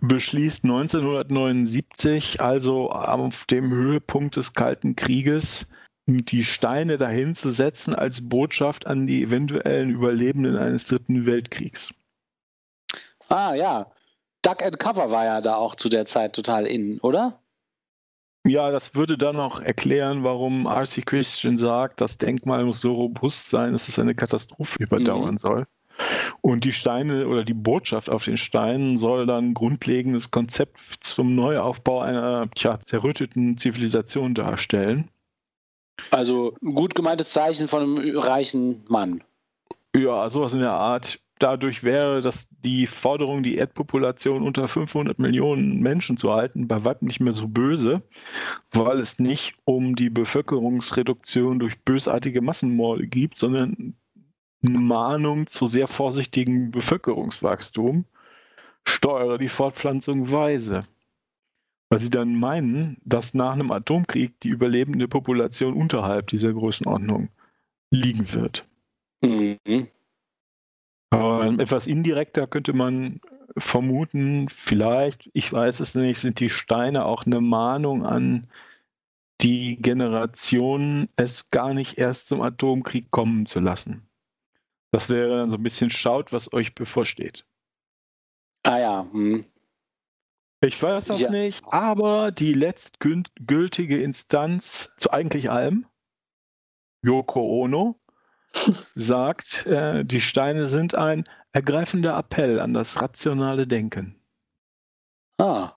beschließt 0.00 0.64
1979, 0.64 2.40
also 2.40 2.90
auf 2.90 3.44
dem 3.46 3.70
Höhepunkt 3.70 4.36
des 4.36 4.52
Kalten 4.52 4.96
Krieges, 4.96 5.70
die 6.06 6.44
Steine 6.44 6.98
dahin 6.98 7.34
zu 7.34 7.50
setzen 7.50 7.94
als 7.94 8.28
Botschaft 8.28 8.86
an 8.86 9.06
die 9.06 9.22
eventuellen 9.22 9.90
Überlebenden 9.90 10.56
eines 10.56 10.86
dritten 10.86 11.26
Weltkriegs. 11.26 11.94
Ah 13.28 13.54
ja, 13.54 13.86
Duck 14.42 14.62
and 14.62 14.78
Cover 14.78 15.10
war 15.10 15.24
ja 15.24 15.40
da 15.40 15.56
auch 15.56 15.74
zu 15.74 15.88
der 15.88 16.06
Zeit 16.06 16.34
total 16.34 16.66
in, 16.66 17.00
oder? 17.00 17.40
Ja, 18.46 18.70
das 18.70 18.94
würde 18.94 19.16
dann 19.16 19.36
auch 19.36 19.60
erklären, 19.60 20.22
warum 20.22 20.66
R.C. 20.66 21.02
Christian 21.02 21.56
sagt, 21.56 22.02
das 22.02 22.18
Denkmal 22.18 22.64
muss 22.66 22.80
so 22.80 22.92
robust 22.92 23.48
sein, 23.48 23.72
dass 23.72 23.88
es 23.88 23.98
eine 23.98 24.14
Katastrophe 24.14 24.82
überdauern 24.82 25.32
mhm. 25.32 25.38
soll. 25.38 25.66
Und 26.42 26.64
die 26.64 26.72
Steine 26.72 27.26
oder 27.26 27.44
die 27.44 27.54
Botschaft 27.54 28.10
auf 28.10 28.24
den 28.24 28.36
Steinen 28.36 28.98
soll 28.98 29.24
dann 29.24 29.54
grundlegendes 29.54 30.30
Konzept 30.30 30.78
zum 31.00 31.34
Neuaufbau 31.34 32.00
einer 32.00 32.50
tja, 32.50 32.78
zerrütteten 32.84 33.56
Zivilisation 33.56 34.34
darstellen. 34.34 35.08
Also 36.10 36.54
ein 36.62 36.74
gut 36.74 36.94
gemeintes 36.94 37.30
Zeichen 37.30 37.68
von 37.68 37.82
einem 37.82 38.18
reichen 38.18 38.84
Mann. 38.88 39.22
Ja, 39.96 40.28
sowas 40.28 40.52
in 40.52 40.60
der 40.60 40.72
Art. 40.72 41.20
Dadurch 41.38 41.82
wäre 41.82 42.20
das 42.20 42.46
die 42.50 42.86
Forderung, 42.86 43.42
die 43.42 43.56
Erdpopulation 43.56 44.42
unter 44.42 44.68
500 44.68 45.18
Millionen 45.18 45.80
Menschen 45.80 46.16
zu 46.16 46.32
halten, 46.32 46.68
bei 46.68 46.84
weitem 46.84 47.08
nicht 47.08 47.20
mehr 47.20 47.32
so 47.32 47.48
böse, 47.48 48.02
weil 48.72 49.00
es 49.00 49.18
nicht 49.18 49.56
um 49.64 49.96
die 49.96 50.10
Bevölkerungsreduktion 50.10 51.58
durch 51.58 51.82
bösartige 51.82 52.40
Massenmorde 52.40 53.08
gibt, 53.08 53.36
sondern 53.36 53.94
eine 54.64 54.78
Mahnung 54.78 55.46
zu 55.48 55.66
sehr 55.66 55.88
vorsichtigem 55.88 56.70
Bevölkerungswachstum. 56.70 58.04
Steuere 58.86 59.38
die 59.38 59.48
Fortpflanzung 59.48 60.30
weise. 60.30 60.84
Weil 61.90 61.98
sie 61.98 62.10
dann 62.10 62.38
meinen, 62.38 62.96
dass 63.04 63.34
nach 63.34 63.54
einem 63.54 63.70
Atomkrieg 63.70 64.38
die 64.40 64.48
überlebende 64.48 65.08
Population 65.08 65.74
unterhalb 65.74 66.28
dieser 66.28 66.52
Größenordnung 66.52 67.28
liegen 67.90 68.32
wird. 68.32 68.66
Mhm. 69.22 69.88
Ähm, 71.14 71.60
etwas 71.60 71.86
indirekter 71.86 72.46
könnte 72.46 72.72
man 72.72 73.20
vermuten, 73.56 74.48
vielleicht, 74.48 75.30
ich 75.32 75.52
weiß 75.52 75.80
es 75.80 75.94
nicht, 75.94 76.18
sind 76.18 76.40
die 76.40 76.50
Steine 76.50 77.04
auch 77.04 77.24
eine 77.26 77.40
Mahnung 77.40 78.04
an 78.04 78.48
die 79.40 79.76
Generation, 79.76 81.08
es 81.16 81.50
gar 81.50 81.74
nicht 81.74 81.98
erst 81.98 82.28
zum 82.28 82.40
Atomkrieg 82.40 83.10
kommen 83.10 83.46
zu 83.46 83.60
lassen. 83.60 84.08
Das 84.92 85.08
wäre 85.08 85.38
dann 85.38 85.50
so 85.50 85.56
ein 85.56 85.62
bisschen 85.62 85.90
schaut, 85.90 86.32
was 86.32 86.52
euch 86.52 86.74
bevorsteht. 86.74 87.44
Ah 88.62 88.78
ja. 88.78 89.08
Hm. 89.10 89.44
Ich 90.60 90.82
weiß 90.82 91.06
das 91.06 91.20
ja. 91.20 91.30
nicht, 91.30 91.62
aber 91.66 92.32
die 92.32 92.54
letztgültige 92.54 94.00
Instanz 94.00 94.92
zu 94.96 95.10
eigentlich 95.10 95.50
allem, 95.50 95.84
Yoko 97.02 97.40
Ono, 97.64 98.00
sagt, 98.94 99.66
äh, 99.66 100.04
die 100.04 100.20
Steine 100.20 100.66
sind 100.66 100.94
ein 100.94 101.24
ergreifender 101.52 102.16
Appell 102.18 102.60
an 102.60 102.74
das 102.74 103.00
rationale 103.00 103.66
Denken. 103.66 104.16
Ah. 105.38 105.72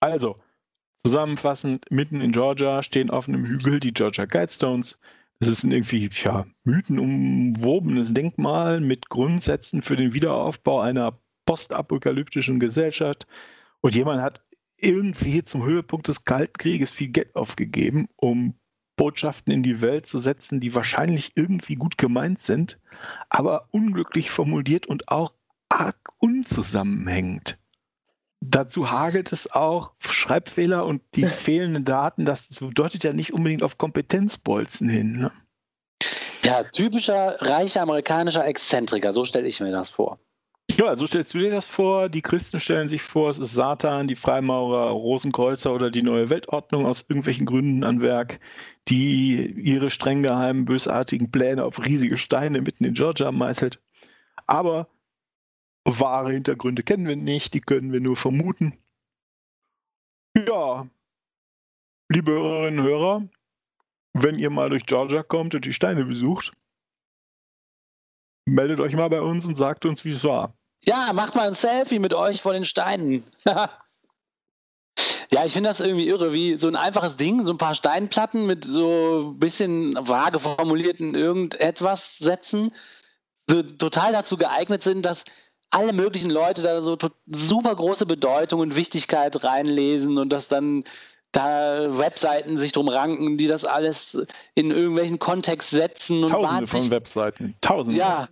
Also, 0.00 0.40
zusammenfassend, 1.04 1.90
mitten 1.90 2.20
in 2.20 2.32
Georgia 2.32 2.82
stehen 2.82 3.10
auf 3.10 3.28
einem 3.28 3.44
Hügel 3.44 3.80
die 3.80 3.92
Georgia 3.92 4.26
Guidestones. 4.26 4.98
Das 5.40 5.48
ist 5.48 5.62
ein 5.62 5.72
irgendwie 5.72 6.10
ja, 6.12 6.46
mythenumwobenes 6.64 8.12
Denkmal 8.12 8.80
mit 8.80 9.08
Grundsätzen 9.08 9.82
für 9.82 9.96
den 9.96 10.12
Wiederaufbau 10.12 10.80
einer 10.80 11.18
postapokalyptischen 11.46 12.60
Gesellschaft. 12.60 13.26
Und 13.80 13.94
jemand 13.94 14.20
hat 14.20 14.42
irgendwie 14.76 15.44
zum 15.44 15.64
Höhepunkt 15.64 16.08
des 16.08 16.24
Kalten 16.24 16.54
Krieges 16.58 16.90
viel 16.90 17.08
Geld 17.08 17.34
aufgegeben, 17.34 18.08
um 18.16 18.54
Botschaften 18.98 19.50
in 19.50 19.62
die 19.62 19.80
Welt 19.80 20.04
zu 20.04 20.18
setzen, 20.18 20.60
die 20.60 20.74
wahrscheinlich 20.74 21.32
irgendwie 21.36 21.76
gut 21.76 21.96
gemeint 21.96 22.42
sind, 22.42 22.78
aber 23.30 23.68
unglücklich 23.70 24.30
formuliert 24.30 24.86
und 24.86 25.08
auch 25.08 25.32
arg 25.70 26.12
unzusammenhängend. 26.18 27.58
Dazu 28.40 28.90
hagelt 28.90 29.32
es 29.32 29.50
auch 29.50 29.92
Schreibfehler 29.98 30.84
und 30.84 31.02
die 31.14 31.24
fehlenden 31.44 31.86
Daten. 31.86 32.26
Das 32.26 32.48
bedeutet 32.48 33.04
ja 33.04 33.14
nicht 33.14 33.32
unbedingt 33.32 33.62
auf 33.62 33.78
Kompetenzbolzen 33.78 34.90
hin. 34.90 35.12
Ne? 35.12 35.32
Ja, 36.44 36.62
typischer 36.64 37.40
reicher 37.40 37.82
amerikanischer 37.82 38.46
Exzentriker, 38.46 39.12
so 39.12 39.24
stelle 39.24 39.48
ich 39.48 39.60
mir 39.60 39.72
das 39.72 39.90
vor. 39.90 40.18
Ja, 40.70 40.96
so 40.96 41.06
stellst 41.06 41.34
du 41.34 41.38
dir 41.38 41.50
das 41.50 41.66
vor. 41.66 42.08
Die 42.08 42.22
Christen 42.22 42.60
stellen 42.60 42.88
sich 42.88 43.02
vor, 43.02 43.30
es 43.30 43.38
ist 43.38 43.52
Satan, 43.52 44.06
die 44.06 44.16
Freimaurer, 44.16 44.90
Rosenkreuzer 44.90 45.72
oder 45.72 45.90
die 45.90 46.02
neue 46.02 46.30
Weltordnung 46.30 46.86
aus 46.86 47.02
irgendwelchen 47.08 47.46
Gründen 47.46 47.84
an 47.84 48.00
Werk, 48.00 48.38
die 48.88 49.50
ihre 49.60 49.90
streng 49.90 50.22
geheimen, 50.22 50.66
bösartigen 50.66 51.30
Pläne 51.32 51.64
auf 51.64 51.84
riesige 51.84 52.16
Steine 52.16 52.60
mitten 52.60 52.84
in 52.84 52.94
Georgia 52.94 53.32
meißelt. 53.32 53.80
Aber 54.46 54.88
wahre 55.84 56.32
Hintergründe 56.32 56.82
kennen 56.82 57.08
wir 57.08 57.16
nicht, 57.16 57.54
die 57.54 57.60
können 57.60 57.92
wir 57.92 58.00
nur 58.00 58.16
vermuten. 58.16 58.78
Ja, 60.36 60.88
liebe 62.08 62.32
Hörerinnen 62.32 62.80
und 62.80 62.86
Hörer, 62.86 63.28
wenn 64.14 64.38
ihr 64.38 64.50
mal 64.50 64.70
durch 64.70 64.86
Georgia 64.86 65.22
kommt 65.22 65.54
und 65.54 65.64
die 65.64 65.72
Steine 65.72 66.04
besucht, 66.04 66.52
meldet 68.46 68.80
euch 68.80 68.94
mal 68.94 69.08
bei 69.10 69.20
uns 69.20 69.46
und 69.46 69.56
sagt 69.56 69.86
uns, 69.86 70.04
wie 70.04 70.12
es 70.12 70.24
war. 70.24 70.57
Ja, 70.84 71.12
macht 71.12 71.34
mal 71.34 71.48
ein 71.48 71.54
Selfie 71.54 71.98
mit 71.98 72.14
euch 72.14 72.40
vor 72.40 72.52
den 72.52 72.64
Steinen. 72.64 73.24
ja, 73.44 73.68
ich 75.44 75.52
finde 75.52 75.68
das 75.68 75.80
irgendwie 75.80 76.08
irre, 76.08 76.32
wie 76.32 76.56
so 76.56 76.68
ein 76.68 76.76
einfaches 76.76 77.16
Ding, 77.16 77.46
so 77.46 77.52
ein 77.52 77.58
paar 77.58 77.74
Steinplatten 77.74 78.46
mit 78.46 78.64
so 78.64 79.32
ein 79.32 79.38
bisschen 79.38 79.98
vage 80.00 80.38
formulierten 80.38 81.14
irgendetwas 81.14 82.16
Sätzen, 82.18 82.72
so 83.48 83.62
total 83.62 84.12
dazu 84.12 84.36
geeignet 84.36 84.82
sind, 84.82 85.02
dass 85.02 85.24
alle 85.70 85.92
möglichen 85.92 86.30
Leute 86.30 86.62
da 86.62 86.82
so 86.82 86.96
super 87.26 87.74
große 87.74 88.06
Bedeutung 88.06 88.60
und 88.60 88.74
Wichtigkeit 88.74 89.42
reinlesen 89.44 90.18
und 90.18 90.30
dass 90.30 90.48
dann 90.48 90.84
da 91.32 91.98
Webseiten 91.98 92.56
sich 92.56 92.72
drum 92.72 92.88
ranken, 92.88 93.36
die 93.36 93.46
das 93.46 93.64
alles 93.64 94.18
in 94.54 94.70
irgendwelchen 94.70 95.18
Kontext 95.18 95.70
setzen. 95.70 96.24
Und 96.24 96.30
Tausende 96.30 96.66
von 96.66 96.90
Webseiten. 96.90 97.54
Tausende. 97.60 97.98
Ja, 97.98 98.28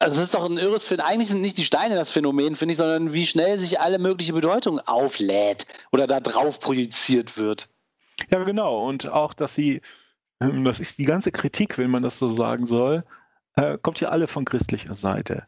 also 0.00 0.16
das 0.16 0.24
ist 0.24 0.34
doch 0.34 0.48
ein 0.48 0.56
irres 0.56 0.84
Phänomen. 0.84 1.12
Eigentlich 1.12 1.28
sind 1.28 1.42
nicht 1.42 1.58
die 1.58 1.64
Steine 1.64 1.94
das 1.94 2.10
Phänomen, 2.10 2.56
finde 2.56 2.72
ich, 2.72 2.78
sondern 2.78 3.12
wie 3.12 3.26
schnell 3.26 3.60
sich 3.60 3.80
alle 3.80 3.98
mögliche 3.98 4.32
Bedeutung 4.32 4.80
auflädt 4.80 5.66
oder 5.92 6.06
da 6.06 6.20
drauf 6.20 6.58
projiziert 6.58 7.36
wird. 7.36 7.68
Ja, 8.30 8.42
genau. 8.42 8.86
Und 8.88 9.08
auch, 9.08 9.34
dass 9.34 9.54
sie, 9.54 9.82
ähm, 10.40 10.64
das 10.64 10.80
ist 10.80 10.98
die 10.98 11.04
ganze 11.04 11.32
Kritik, 11.32 11.76
wenn 11.76 11.90
man 11.90 12.02
das 12.02 12.18
so 12.18 12.34
sagen 12.34 12.66
soll, 12.66 13.04
äh, 13.56 13.76
kommt 13.78 14.00
ja 14.00 14.08
alle 14.08 14.26
von 14.26 14.46
christlicher 14.46 14.94
Seite. 14.94 15.46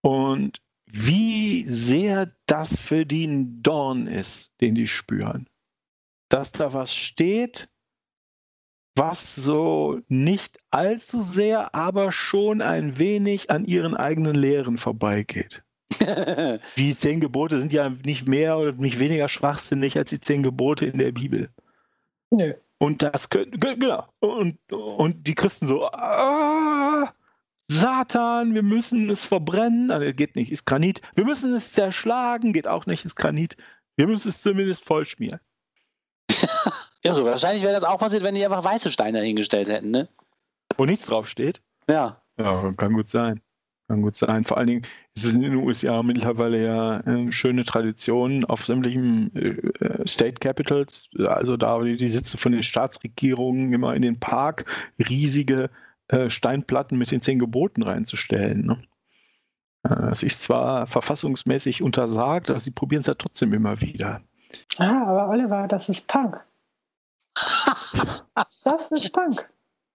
Und 0.00 0.60
wie 0.86 1.64
sehr 1.68 2.32
das 2.46 2.76
für 2.76 3.06
die 3.06 3.24
ein 3.26 3.62
Dorn 3.62 4.08
ist, 4.08 4.50
den 4.60 4.74
die 4.74 4.88
spüren. 4.88 5.48
Dass 6.28 6.50
da 6.50 6.72
was 6.72 6.94
steht, 6.94 7.68
was 8.94 9.34
so 9.34 10.00
nicht 10.08 10.58
allzu 10.70 11.22
sehr, 11.22 11.74
aber 11.74 12.12
schon 12.12 12.60
ein 12.60 12.98
wenig 12.98 13.50
an 13.50 13.64
ihren 13.64 13.96
eigenen 13.96 14.34
Lehren 14.34 14.78
vorbeigeht. 14.78 15.62
die 16.76 16.96
zehn 16.96 17.20
Gebote 17.20 17.60
sind 17.60 17.72
ja 17.72 17.90
nicht 17.90 18.26
mehr 18.26 18.58
oder 18.58 18.72
nicht 18.72 18.98
weniger 18.98 19.28
schwachsinnig 19.28 19.96
als 19.96 20.10
die 20.10 20.20
zehn 20.20 20.42
Gebote 20.42 20.86
in 20.86 20.98
der 20.98 21.12
Bibel. 21.12 21.50
Nö. 22.30 22.54
Und 22.78 23.02
das 23.02 23.30
können, 23.30 23.52
genau. 23.60 24.08
Und, 24.18 24.58
und 24.72 25.26
die 25.26 25.34
Christen 25.34 25.68
so, 25.68 25.86
ah, 25.86 27.12
Satan, 27.68 28.54
wir 28.54 28.62
müssen 28.62 29.08
es 29.08 29.24
verbrennen. 29.24 29.90
Also, 29.90 30.12
geht 30.12 30.34
nicht, 30.34 30.50
ist 30.50 30.66
Granit. 30.66 31.00
Wir 31.14 31.24
müssen 31.24 31.54
es 31.54 31.72
zerschlagen, 31.72 32.52
geht 32.52 32.66
auch 32.66 32.86
nicht, 32.86 33.04
ist 33.04 33.14
Granit. 33.14 33.56
Wir 33.96 34.06
müssen 34.08 34.30
es 34.30 34.42
zumindest 34.42 34.84
vollschmieren. 34.84 35.40
Ja, 37.04 37.14
so 37.14 37.24
wahrscheinlich 37.24 37.62
wäre 37.62 37.74
das 37.74 37.84
auch 37.84 37.98
passiert, 37.98 38.22
wenn 38.22 38.34
die 38.34 38.44
einfach 38.44 38.64
weiße 38.64 38.90
Steine 38.90 39.20
hingestellt 39.20 39.68
hätten, 39.68 39.90
ne? 39.90 40.08
Wo 40.76 40.84
nichts 40.84 41.06
draufsteht? 41.06 41.60
Ja. 41.88 42.22
Ja, 42.38 42.72
kann 42.76 42.92
gut 42.92 43.08
sein. 43.08 43.40
Kann 43.88 44.02
gut 44.02 44.16
sein. 44.16 44.44
Vor 44.44 44.56
allen 44.56 44.68
Dingen 44.68 44.86
ist 45.14 45.24
es 45.24 45.34
in 45.34 45.42
den 45.42 45.56
USA 45.56 46.02
mittlerweile 46.02 46.64
ja 46.64 47.00
äh, 47.00 47.32
schöne 47.32 47.64
Tradition 47.64 48.44
auf 48.44 48.64
sämtlichen 48.64 49.34
äh, 49.34 50.06
State 50.06 50.34
Capitals, 50.40 51.10
also 51.18 51.56
da 51.56 51.80
die, 51.80 51.96
die 51.96 52.08
Sitze 52.08 52.38
von 52.38 52.52
den 52.52 52.62
Staatsregierungen 52.62 53.72
immer 53.72 53.94
in 53.94 54.02
den 54.02 54.20
Park 54.20 54.64
riesige 54.98 55.70
äh, 56.08 56.30
Steinplatten 56.30 56.96
mit 56.96 57.10
den 57.10 57.20
zehn 57.20 57.38
Geboten 57.38 57.82
reinzustellen. 57.82 58.64
Ne? 58.64 58.82
Äh, 59.82 60.08
das 60.08 60.22
ist 60.22 60.42
zwar 60.42 60.86
verfassungsmäßig 60.86 61.82
untersagt, 61.82 62.48
aber 62.48 62.60
sie 62.60 62.70
probieren 62.70 63.00
es 63.00 63.06
ja 63.08 63.14
trotzdem 63.14 63.52
immer 63.52 63.80
wieder. 63.80 64.22
Ah, 64.78 65.02
aber 65.06 65.28
Oliver, 65.28 65.66
das 65.66 65.88
ist 65.88 66.06
Punk. 66.06 66.40
Das 68.64 68.90
ist 68.90 69.12
Punk. 69.12 69.48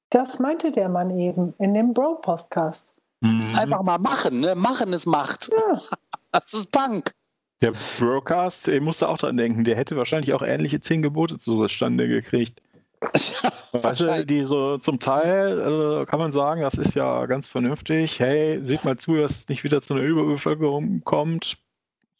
Das 0.09 0.39
meinte 0.39 0.71
der 0.71 0.89
Mann 0.89 1.17
eben 1.17 1.53
in 1.59 1.73
dem 1.73 1.93
Bro-Podcast. 1.93 2.85
Mhm. 3.21 3.55
Einfach 3.55 3.81
mal 3.81 3.97
machen, 3.97 4.39
ne? 4.39 4.55
Machen 4.55 4.93
ist 4.93 5.05
Macht. 5.05 5.49
Ja. 5.51 5.81
Das 6.31 6.53
ist 6.53 6.71
Punk. 6.71 7.13
Der 7.61 7.73
Broadcast, 7.97 8.67
ich 8.67 8.81
musste 8.81 9.07
auch 9.07 9.17
dran 9.17 9.37
denken, 9.37 9.63
der 9.63 9.75
hätte 9.75 9.95
wahrscheinlich 9.95 10.33
auch 10.33 10.43
ähnliche 10.43 10.81
zehn 10.81 11.01
Gebote 11.01 11.39
zustande 11.39 12.07
gekriegt. 12.07 12.61
Weißt 13.71 14.01
du, 14.01 14.25
die 14.25 14.43
so 14.43 14.77
zum 14.77 14.99
Teil, 14.99 15.61
also 15.61 16.05
kann 16.05 16.19
man 16.19 16.31
sagen, 16.31 16.61
das 16.61 16.75
ist 16.75 16.95
ja 16.95 17.25
ganz 17.27 17.47
vernünftig. 17.47 18.19
Hey, 18.19 18.63
seht 18.63 18.83
mal 18.83 18.97
zu, 18.97 19.15
dass 19.15 19.37
es 19.37 19.49
nicht 19.49 19.63
wieder 19.63 19.81
zu 19.81 19.93
einer 19.93 20.03
Überbevölkerung 20.03 21.01
kommt. 21.03 21.57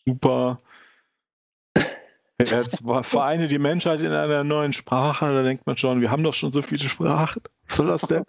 Super. 0.06 0.60
Jetzt 2.40 2.84
vereine 3.02 3.48
die 3.48 3.58
Menschheit 3.58 4.00
in 4.00 4.12
einer 4.12 4.44
neuen 4.44 4.72
Sprache, 4.72 5.34
da 5.34 5.42
denkt 5.42 5.66
man 5.66 5.76
schon, 5.76 6.02
wir 6.02 6.12
haben 6.12 6.24
doch 6.24 6.36
schon 6.36 6.52
so 6.52 6.62
viele 6.62 6.88
Sprachen. 6.88 7.42
Was 7.68 7.78
soll 7.78 7.88
das 7.88 8.02
denn? 8.02 8.26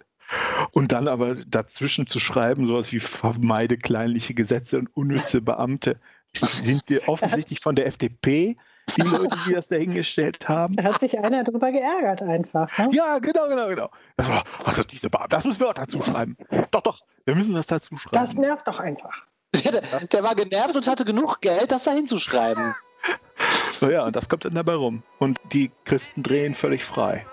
Und 0.71 0.91
dann 0.91 1.07
aber 1.07 1.35
dazwischen 1.35 2.07
zu 2.07 2.19
schreiben, 2.19 2.65
sowas 2.65 2.91
wie 2.91 2.99
vermeide 2.99 3.77
kleinliche 3.77 4.33
Gesetze 4.33 4.79
und 4.79 4.95
unnütze 4.95 5.41
Beamte. 5.41 5.99
Sind 6.33 6.89
die 6.89 7.01
offensichtlich 7.07 7.59
von 7.59 7.75
der 7.75 7.87
FDP, 7.87 8.57
die 8.95 9.01
Leute, 9.01 9.37
die 9.47 9.53
das 9.53 9.67
dahingestellt 9.67 10.47
haben? 10.47 10.75
Da 10.75 10.83
hat 10.83 10.99
sich 10.99 11.17
einer 11.19 11.43
drüber 11.43 11.71
geärgert 11.71 12.21
einfach. 12.23 12.75
Ne? 12.77 12.89
Ja, 12.91 13.19
genau, 13.19 13.47
genau, 13.47 13.67
genau. 13.67 13.89
Das, 14.17 14.27
war, 14.27 14.43
also 14.63 14.83
diese 14.83 15.09
Beamte, 15.09 15.29
das 15.29 15.45
müssen 15.45 15.59
wir 15.59 15.69
auch 15.69 15.73
dazu 15.73 16.01
schreiben. 16.01 16.35
Doch, 16.71 16.81
doch, 16.81 17.01
wir 17.25 17.35
müssen 17.35 17.53
das 17.53 17.67
dazu 17.67 17.95
schreiben. 17.97 18.23
Das 18.25 18.33
nervt 18.35 18.67
doch 18.67 18.79
einfach. 18.79 19.27
Der, 19.53 19.81
der 20.11 20.23
war 20.23 20.35
genervt 20.35 20.75
und 20.75 20.87
hatte 20.87 21.05
genug 21.05 21.41
Geld, 21.41 21.71
das 21.71 21.83
da 21.83 21.91
hinzuschreiben. 21.91 22.73
So, 23.79 23.89
ja, 23.89 24.03
und 24.03 24.13
das 24.13 24.27
kommt 24.27 24.43
dann 24.43 24.55
dabei 24.55 24.73
rum. 24.73 25.03
Und 25.19 25.39
die 25.53 25.71
Christen 25.85 26.21
drehen 26.21 26.53
völlig 26.53 26.83
frei. 26.83 27.25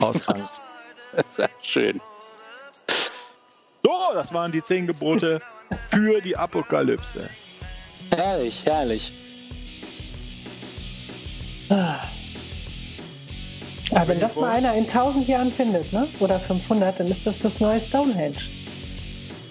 Aus 0.00 0.26
Angst. 0.28 0.60
Schön. 1.62 2.00
So, 3.84 3.92
das 4.12 4.32
waren 4.34 4.50
die 4.50 4.64
zehn 4.64 4.88
Gebote 4.88 5.40
für 5.90 6.20
die 6.20 6.36
Apokalypse. 6.36 7.28
Herrlich, 8.10 8.64
herrlich. 8.66 9.12
Aber 13.94 14.08
wenn 14.08 14.20
das 14.20 14.36
mal 14.36 14.50
einer 14.50 14.74
in 14.74 14.84
1000 14.84 15.28
Jahren 15.28 15.50
findet, 15.50 15.92
ne? 15.92 16.08
oder 16.20 16.38
500, 16.40 17.00
dann 17.00 17.08
ist 17.08 17.26
das 17.26 17.38
das 17.40 17.60
neue 17.60 17.80
Stonehenge. 17.80 18.36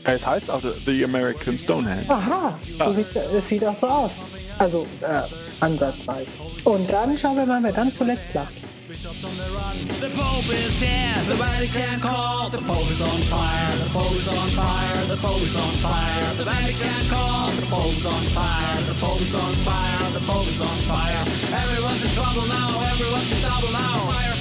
Es 0.04 0.26
heißt 0.26 0.50
auch 0.50 0.62
The 0.86 1.06
American 1.06 1.58
Stonehenge. 1.58 2.10
Aha, 2.10 2.58
so 2.80 2.94
sieht, 2.94 3.16
es 3.16 3.48
sieht 3.48 3.64
auch 3.64 3.78
so 3.78 3.88
aus. 3.88 4.12
Also 4.58 4.86
äh, 5.02 5.22
ansatzweise. 5.62 6.32
Und 6.64 6.92
dann 6.92 7.18
schauen 7.18 7.38
wir 7.38 7.46
mal, 7.46 7.64
wer 7.64 7.72
dann 7.72 7.92
zuletzt 7.94 8.34
lacht. 8.34 8.54
Bishops 8.92 9.24
on 9.24 9.32
the 9.38 9.48
run. 9.56 9.88
The 10.04 10.12
Pope 10.12 10.52
is 10.52 10.76
dead. 10.82 11.16
The 11.32 11.40
Vatican 11.40 12.02
call. 12.02 12.50
The 12.52 12.60
Pope 12.60 12.92
is 12.92 13.00
on 13.00 13.22
fire. 13.32 13.72
The 13.80 13.90
Pope 13.96 14.12
is 14.20 14.28
on 14.28 14.50
fire. 14.52 15.00
The 15.08 15.16
Pope 15.16 15.42
is 15.42 15.56
on 15.56 15.74
fire. 15.80 16.28
The 16.36 16.44
Vatican 16.44 17.08
call. 17.08 17.52
The 17.56 17.68
Pope 17.72 17.96
is 17.96 18.06
on 18.06 18.24
fire. 18.36 18.76
The 18.92 18.96
Pope 19.00 19.22
is 19.22 19.34
on 19.34 19.54
fire. 19.64 20.12
The 20.12 20.20
Pope 20.28 20.48
is 20.52 20.60
on 20.60 20.78
fire. 20.92 21.24
Everyone's 21.56 22.04
in 22.04 22.12
trouble 22.12 22.48
now. 22.52 22.84
Everyone's 22.92 23.32
in 23.32 23.40
trouble 23.40 23.72
now. 23.72 23.96
Fire, 24.12 24.36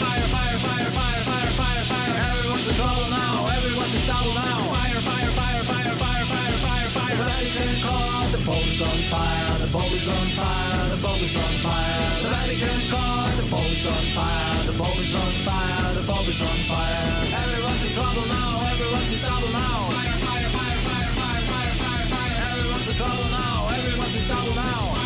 The 8.30 8.38
Pope's 8.46 8.80
on 8.80 8.98
fire, 9.10 9.58
the 9.58 9.66
Pope 9.72 9.90
is 9.90 10.06
on 10.06 10.26
fire, 10.38 10.88
the 10.94 11.02
Pope 11.02 11.20
is 11.20 11.36
on 11.36 11.54
fire. 11.66 12.22
The 12.22 12.28
Vatican 12.30 12.80
caught, 12.86 13.34
the 13.36 13.46
Pope's 13.50 13.86
on 13.86 14.04
fire, 14.14 14.66
the 14.70 14.74
Pope 14.78 14.98
is 15.02 15.14
on 15.18 15.32
fire, 15.42 15.94
the 15.98 16.04
Pope 16.06 16.28
is 16.28 16.40
on 16.40 16.58
fire. 16.70 17.10
Everyone's 17.26 17.82
in 17.86 17.92
trouble 17.98 18.26
now, 18.30 18.62
everyone's 18.70 19.12
in 19.12 19.18
trouble 19.18 19.50
now. 19.50 19.90
Fire, 19.90 20.14
fire, 20.22 20.48
fire, 20.54 20.78
fire, 20.86 21.10
fire, 21.18 21.42
fire, 21.42 21.74
fire, 21.82 22.06
fire. 22.06 22.36
Everyone's 22.54 22.86
in 22.86 22.96
trouble 23.02 23.28
now, 23.34 23.66
everyone's 23.66 24.14
in 24.14 24.22
trouble 24.30 24.54
now. 24.54 24.99